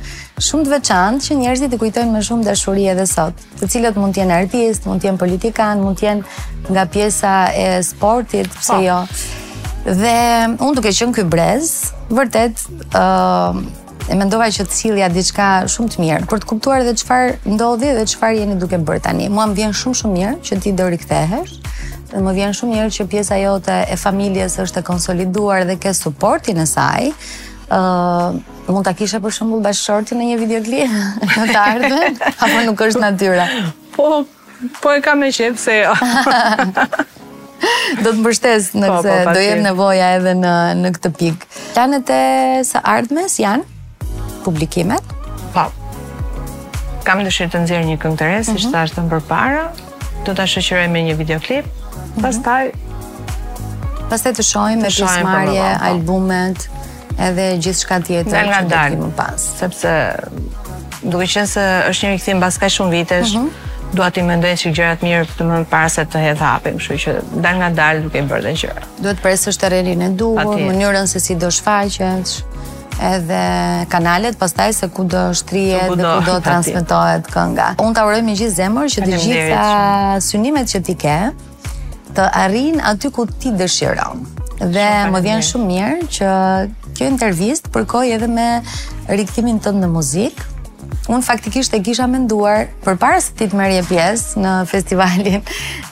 shumë 0.42 0.66
të 0.66 0.70
veçantë 0.72 1.24
që 1.26 1.34
njerëzit 1.38 1.74
i 1.74 1.78
kujtojnë 1.78 2.12
me 2.16 2.20
shumë 2.26 2.46
dashuri 2.48 2.86
edhe 2.92 3.04
sot, 3.08 3.38
të 3.60 3.68
cilët 3.74 3.98
mund 4.00 4.14
të 4.16 4.22
jenë 4.24 4.38
artist, 4.42 4.86
mund 4.88 5.02
të 5.02 5.08
jenë 5.10 5.20
politikan, 5.20 5.82
mund 5.84 6.00
të 6.00 6.06
jenë 6.08 6.72
nga 6.74 6.86
pjesa 6.94 7.34
e 7.66 7.68
sportit, 7.86 8.48
pse 8.58 8.78
po. 8.78 8.80
jo. 8.82 8.98
Dhe 9.86 10.16
unë 10.62 10.76
duke 10.78 10.92
qenë 10.94 11.16
ky 11.18 11.24
brez, 11.32 11.70
vërtet 12.14 12.62
ë 12.88 13.04
uh, 13.04 13.60
e 14.10 14.16
mendova 14.18 14.48
që 14.50 14.64
të 14.66 14.74
cilja 14.74 15.06
diçka 15.14 15.50
shumë 15.70 15.92
të 15.94 16.02
mirë 16.02 16.26
për 16.32 16.40
të 16.42 16.48
kuptuar 16.50 16.80
edhe 16.82 16.96
çfarë 16.98 17.36
ndodhi 17.54 17.92
dhe 17.94 18.02
çfarë 18.10 18.40
jeni 18.40 18.56
duke 18.58 18.80
bërë 18.88 19.04
tani. 19.06 19.28
Muam 19.30 19.54
vjen 19.58 19.70
shumë 19.78 20.00
shumë 20.00 20.16
mirë 20.16 20.34
që 20.48 20.58
ti 20.64 20.74
do 20.80 20.88
rikthehesh 20.90 21.54
dhe 22.10 22.24
më 22.26 22.34
vjen 22.40 22.56
shumë 22.58 22.76
mirë 22.80 22.90
që 22.98 23.06
pjesa 23.14 23.38
jote 23.44 23.78
e 23.86 23.96
familjes 24.06 24.58
është 24.64 24.82
e 24.82 24.86
konsoliduar 24.90 25.62
dhe 25.70 25.78
ke 25.86 25.94
suportin 25.94 26.58
e 26.58 26.66
saj 26.66 27.14
mund 28.70 28.84
ta 28.86 28.92
kisha 28.96 29.20
për 29.24 29.34
shembull 29.36 29.62
bashortin 29.64 30.20
në 30.20 30.26
një 30.32 30.38
videokli 30.42 30.82
në 30.88 31.46
të 31.54 31.60
ardhmen 31.62 32.18
apo 32.32 32.60
nuk 32.66 32.82
është 32.88 33.02
natyra. 33.04 33.46
Po 33.96 34.22
po 34.80 34.92
e 34.94 35.00
kam 35.02 35.18
me 35.22 35.32
qepë 35.34 35.58
se 35.58 35.80
jo. 35.80 35.92
do 38.02 38.10
të 38.10 38.18
mbështes 38.20 38.68
po, 38.72 38.80
nëse 38.82 39.08
po, 39.08 39.34
do 39.34 39.42
jetë 39.42 39.62
nevoja 39.68 40.12
edhe 40.18 40.34
në 40.38 40.54
në 40.82 40.92
këtë 40.98 41.12
pikë. 41.20 41.52
Planet 41.74 42.12
e 42.14 42.22
së 42.68 42.82
ardhmes 42.94 43.36
janë 43.40 44.36
publikimet. 44.44 45.16
Po. 45.54 45.66
Kam 47.06 47.22
dëshirë 47.26 47.52
të 47.56 47.64
nxjerr 47.64 47.86
një 47.88 47.96
këngë 48.04 48.20
të 48.20 48.30
re, 48.30 48.40
siç 48.46 48.52
mhm. 48.52 48.56
ashtë 48.60 48.72
të 48.72 48.74
thashëm 48.76 49.10
përpara. 49.16 49.66
Do 50.26 50.36
ta 50.38 50.44
shoqëroj 50.46 50.86
me 50.94 51.02
një 51.08 51.18
videoklip. 51.22 51.66
Mhm. 51.66 52.24
Pastaj 52.28 52.72
mm 52.74 52.88
Pastaj 54.12 54.34
të 54.36 54.44
shojmë 54.44 54.80
me 54.82 54.88
po, 54.90 54.90
pjesëmarrje, 54.92 55.68
po, 55.72 55.84
albumet, 55.88 56.64
edhe 57.20 57.48
gjithçka 57.62 57.98
tjetër 58.04 58.48
që 58.48 58.62
do 58.66 58.74
të 58.74 58.86
kemi 58.94 59.10
pas, 59.16 59.44
sepse 59.60 59.92
duke 61.02 61.26
qenë 61.26 61.50
se 61.50 61.66
është 61.90 62.06
një 62.06 62.12
rikthim 62.16 62.42
pas 62.44 62.58
kaq 62.62 62.72
shumë 62.78 62.96
vitesh, 62.98 63.34
uh 63.36 63.42
mhm. 63.42 63.70
të 63.92 63.96
dua 63.98 64.06
ti 64.14 64.22
mendoj 64.24 64.54
gjërat 64.72 65.02
mirë 65.04 65.26
të 65.36 65.46
më 65.48 65.58
para 65.70 65.88
se 65.92 66.04
të 66.08 66.22
hedh 66.24 66.40
hapin, 66.44 66.78
kështu 66.80 66.96
që 67.04 67.16
dal 67.44 67.58
nga 67.60 67.68
dal 67.76 68.00
duke 68.06 68.20
i 68.22 68.28
bërë 68.28 68.54
gjëra. 68.62 68.86
Duhet 69.04 69.18
presësh 69.24 69.58
terrenin 69.60 70.06
e 70.06 70.12
duhur, 70.16 70.56
mënyrën 70.56 71.06
se 71.10 71.20
si 71.20 71.36
do 71.36 71.50
shfaqesh 71.52 72.40
edhe 73.08 73.40
kanalet, 73.92 74.36
pastaj 74.38 74.74
se 74.78 74.88
ku 74.88 75.04
do 75.04 75.30
shtrihet 75.36 75.90
dhe 75.96 76.10
ku 76.16 76.28
do 76.30 76.38
transmetohet 76.46 77.28
kënga. 77.34 77.70
Unë 77.80 77.96
ta 77.96 78.04
uroj 78.08 78.20
me 78.24 78.36
gjithë 78.38 78.56
zemër 78.62 78.90
që 78.94 79.04
të 79.06 79.20
gjitha 79.24 79.64
synimet 80.24 80.70
që 80.72 80.80
ti 80.86 80.96
ke 81.04 81.16
të 82.16 82.28
arrin 82.44 82.80
aty 82.84 83.08
ku 83.10 83.24
ti 83.26 83.52
dëshiron. 83.56 84.20
Dhe 84.72 84.88
më 85.10 85.20
vjen 85.24 85.42
shumë 85.50 85.68
mirë 85.72 86.10
që 86.16 86.28
kjo 87.02 87.08
intervist 87.10 87.66
përkoj 87.74 88.12
edhe 88.14 88.28
me 88.30 88.46
rikëtimin 89.10 89.58
tënë 89.64 89.84
në 89.86 89.92
muzikë, 89.98 90.48
Unë 91.10 91.24
faktikisht 91.24 91.72
e 91.74 91.78
kisha 91.84 92.04
menduar 92.06 92.66
për 92.84 92.96
para 93.00 93.18
se 93.22 93.32
ti 93.36 93.46
të 93.50 93.56
merje 93.58 93.80
pjesë 93.88 94.40
në 94.44 94.50
festivalin 94.70 95.38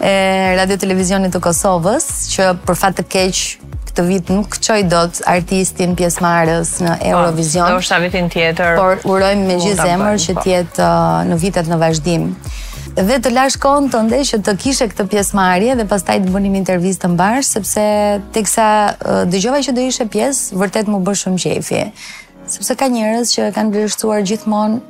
e 0.06 0.10
Radio 0.58 0.76
Televizionit 0.82 1.32
të 1.34 1.40
Kosovës, 1.42 2.06
që 2.34 2.46
për 2.68 2.78
fatë 2.82 2.98
të 3.00 3.04
keqë 3.16 3.66
këtë 3.88 4.04
vit 4.06 4.30
nuk 4.30 4.54
qoj 4.62 4.78
po, 4.84 4.90
do 4.92 5.00
të 5.14 5.24
artistin 5.34 5.96
pjesmarës 5.98 6.76
në 6.84 6.98
Eurovision. 7.10 7.80
vitin 8.06 8.30
tjetër. 8.30 8.76
Por 8.78 9.02
urojmë 9.16 9.48
me 9.50 9.58
gjithë 9.64 9.88
zemër 9.90 10.20
që 10.26 10.36
po. 10.36 10.44
tjetë 10.46 10.84
uh, 10.84 11.22
në 11.32 11.40
vitet 11.46 11.72
në 11.72 11.80
vazhdim 11.82 12.28
dhe 12.98 13.18
të 13.22 13.30
lash 13.30 13.56
kohën 13.62 13.86
ndeshë 14.08 14.38
që 14.40 14.44
të 14.46 14.54
kishe 14.62 14.86
këtë 14.90 15.04
pjesëmarrje 15.12 15.74
dhe 15.78 15.84
pastaj 15.90 16.16
të 16.24 16.32
bënim 16.34 16.56
intervistë 16.58 17.04
të 17.04 17.10
mbarë 17.12 17.42
sepse 17.46 17.84
teksa 18.34 18.66
dëgjova 19.30 19.60
që 19.66 19.74
do 19.76 19.84
ishe 19.86 20.06
pjesë 20.10 20.58
vërtet 20.58 20.90
më 20.90 20.98
bë 21.06 21.14
shumë 21.22 21.42
qejfi. 21.44 21.82
Sepse 22.50 22.76
ka 22.80 22.88
njerëz 22.90 23.32
që 23.36 23.46
kanë 23.54 23.72
vlerësuar 23.74 24.24
gjithmonë 24.30 24.80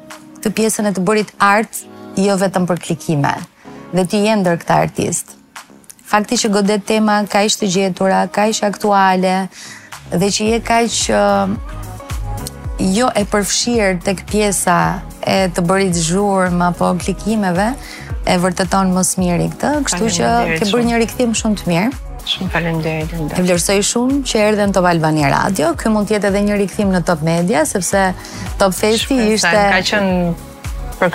këtë 0.40 0.53
pjesën 0.57 0.88
e 0.88 0.94
të 0.96 1.05
bërit 1.05 1.34
art, 1.44 1.82
jo 2.16 2.36
vetëm 2.40 2.68
për 2.70 2.80
klikime, 2.86 3.34
dhe 3.92 4.07
ti 4.09 4.22
je 4.24 4.38
ndër 4.40 4.59
këta 4.62 4.78
artist. 4.86 5.36
Fakti 6.11 6.38
që 6.40 6.51
godet 6.57 6.86
tema 6.88 7.20
kaq 7.30 7.53
të 7.61 7.68
gjetura, 7.74 8.24
kaq 8.32 8.64
aktuale 8.66 9.34
dhe 10.11 10.32
që 10.32 10.53
je 10.55 10.62
kaq 10.66 11.89
jo 12.94 13.08
e 13.16 13.24
përfshirë 13.28 13.98
të 14.06 14.14
pjesa 14.30 14.76
e 15.20 15.40
të 15.52 15.64
bërit 15.68 15.96
zhurmë 16.00 16.70
apo 16.72 16.92
klikimeve, 17.02 17.70
e 18.28 18.36
vërteton 18.40 18.92
më 18.94 19.02
smiri 19.08 19.46
këtë, 19.54 19.72
kështu 19.88 20.10
që 20.16 20.30
ke 20.62 20.68
bërë 20.70 20.86
një 20.88 21.00
rikthim 21.04 21.34
shumë 21.36 21.60
të 21.60 21.70
mirë. 21.70 21.90
Shumë 22.30 22.50
faleminderit 22.52 23.12
ndaj. 23.16 23.38
E 23.40 23.44
vlerësoj 23.46 23.78
shumë 23.90 24.18
që 24.28 24.40
erdhe 24.50 24.66
në 24.68 24.74
Top 24.76 24.86
Albania 24.90 25.30
Radio. 25.32 25.70
Ky 25.80 25.92
mund 25.92 26.08
të 26.10 26.18
jetë 26.18 26.28
edhe 26.28 26.42
një 26.50 26.58
rikthim 26.60 26.90
në 26.92 27.00
Top 27.08 27.22
Media 27.24 27.62
sepse 27.68 28.02
Top 28.60 28.76
Festi 28.76 29.16
ishte 29.38 29.50
ka 29.50 29.80
qënë 29.90 30.32
për 31.00 31.14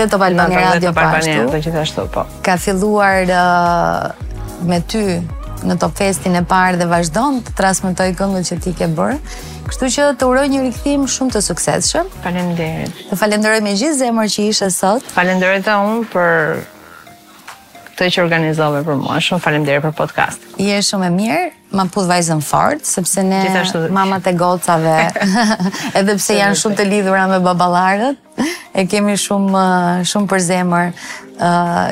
dhe 0.00 0.06
Top 0.14 0.24
Albania 0.24 0.64
Radio 0.72 0.90
pashtu. 0.92 1.16
ashtu. 1.16 1.50
Dhe 1.52 1.60
gjithashtu 1.66 2.08
po. 2.10 2.24
Ka 2.42 2.56
filluar 2.58 3.28
uh, 3.30 4.64
me 4.66 4.80
ty 4.80 5.20
në 5.64 5.76
Top 5.80 5.94
Festin 5.96 6.36
e 6.36 6.42
parë 6.48 6.80
dhe 6.80 6.88
vazhdon 6.90 7.40
të 7.46 7.54
transmetoj 7.58 8.10
këngët 8.18 8.48
që 8.50 8.58
ti 8.66 8.72
ke 8.78 8.88
bërë. 8.96 9.18
Kështu 9.68 9.90
që 9.96 10.06
të 10.20 10.28
uroj 10.28 10.44
një 10.52 10.62
rikthim 10.66 11.06
shumë 11.08 11.36
të 11.36 11.42
suksesshëm. 11.48 12.10
Faleminderit. 12.24 13.04
Të 13.10 13.18
falenderoj 13.20 13.60
me 13.64 13.74
gjithë 13.78 13.98
zemër 14.02 14.32
që 14.34 14.46
ishe 14.52 14.68
sot. 14.74 15.06
Falenderoj 15.16 15.60
të 15.66 15.76
unë 15.88 16.06
për 16.12 16.34
këtë 17.96 18.10
që 18.16 18.24
organizove 18.26 18.82
për 18.86 18.98
mua. 19.00 19.20
Shumë 19.24 19.42
faleminderit 19.46 19.86
për 19.88 19.96
podcast. 20.04 20.44
Je 20.60 20.82
shumë 20.90 21.08
e 21.08 21.14
mirë 21.16 21.46
ma 21.76 21.84
pudh 21.92 22.08
vajzën 22.08 22.40
fort, 22.42 22.84
sepse 22.88 23.20
ne 23.22 23.42
mamat 23.92 24.26
e 24.30 24.36
gocave, 24.40 24.96
edhe 25.98 26.16
pse 26.16 26.38
janë 26.40 26.56
shumë 26.62 26.78
të 26.80 26.86
lidhura 26.88 27.26
me 27.30 27.38
babalarët, 27.44 28.18
e 28.76 28.84
kemi 28.90 29.14
shumë 29.16 29.64
përzemër 30.04 30.26
zemër 30.46 30.90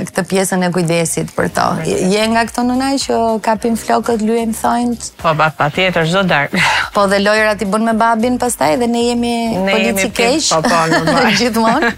këtë 0.09 0.25
pjesën 0.31 0.65
e 0.67 0.69
kujdesit 0.73 1.31
për 1.37 1.49
to. 1.57 1.65
Je 2.15 2.23
nga 2.33 2.45
këto 2.49 2.65
nënaj 2.69 3.01
që 3.07 3.19
kapim 3.45 3.77
flokët, 3.81 4.25
lyem 4.25 4.53
thonjt? 4.57 5.11
Po, 5.23 5.33
ba, 5.39 5.51
pa 5.57 5.69
tjetër, 5.73 6.09
zdo 6.11 6.23
darë. 6.29 6.63
Po, 6.95 7.05
dhe 7.13 7.21
lojrat 7.25 7.61
i 7.65 7.69
bën 7.69 7.85
me 7.91 7.97
babin 8.01 8.39
pastaj 8.41 8.79
dhe 8.81 8.89
ne 8.89 9.05
jemi 9.11 9.35
ne 9.57 9.65
polici 9.69 10.07
jemi 10.07 10.13
keshë. 10.21 10.61
Po, 10.61 10.69
po, 10.69 11.11
Gjithmonë, 11.41 11.93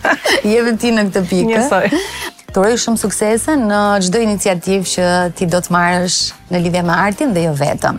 jemi 0.51 0.75
ti 0.83 0.95
në 0.99 1.07
këtë 1.11 1.27
pikë. 1.27 1.53
Njësoj 1.53 2.33
të 2.57 2.79
shumë 2.81 2.97
suksese 3.01 3.53
në 3.61 3.79
çdo 4.07 4.21
iniciativë 4.25 4.87
që 4.89 5.07
ti 5.37 5.45
do 5.51 5.59
të 5.61 5.73
marrësh 5.75 6.17
në 6.49 6.61
lidhje 6.65 6.81
me 6.89 6.95
artin 6.97 7.35
dhe 7.37 7.43
jo 7.49 7.53
vetëm. 7.59 7.99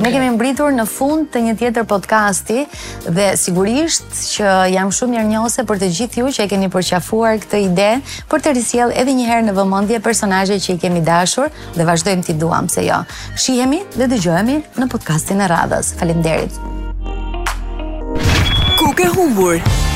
Ne 0.00 0.12
kemi 0.14 0.30
mbritur 0.36 0.72
në 0.72 0.86
fund 0.88 1.28
të 1.34 1.42
një 1.44 1.54
tjetër 1.60 1.84
podcasti 1.90 2.62
dhe 3.04 3.26
sigurisht 3.36 4.06
që 4.36 4.54
jam 4.72 4.92
shumë 4.96 5.12
mirënjohëse 5.16 5.64
për 5.68 5.82
të 5.82 5.90
gjithë 5.98 6.22
ju 6.22 6.30
që 6.38 6.46
e 6.46 6.50
keni 6.54 6.70
përqafuar 6.72 7.42
këtë 7.42 7.60
ide 7.68 7.90
për 8.32 8.44
të 8.46 8.54
risjellë 8.56 8.96
edhe 9.02 9.16
një 9.18 9.28
herë 9.28 9.46
në 9.50 9.56
vëmendje 9.60 10.00
personazhe 10.06 10.56
që 10.62 10.78
i 10.78 10.78
kemi 10.86 11.04
dashur 11.04 11.52
dhe 11.76 11.88
vazhdojmë 11.90 12.28
ti 12.30 12.38
duam 12.40 12.70
se 12.72 12.86
jo. 12.88 13.02
Shihemi 13.36 13.82
dhe 13.98 14.08
dëgjohemi 14.14 14.56
në 14.80 14.88
podcastin 14.94 15.44
e 15.44 15.52
radhës. 15.52 15.92
Faleminderit. 16.00 16.56
Kuke 18.80 19.12
humbur. 19.18 19.88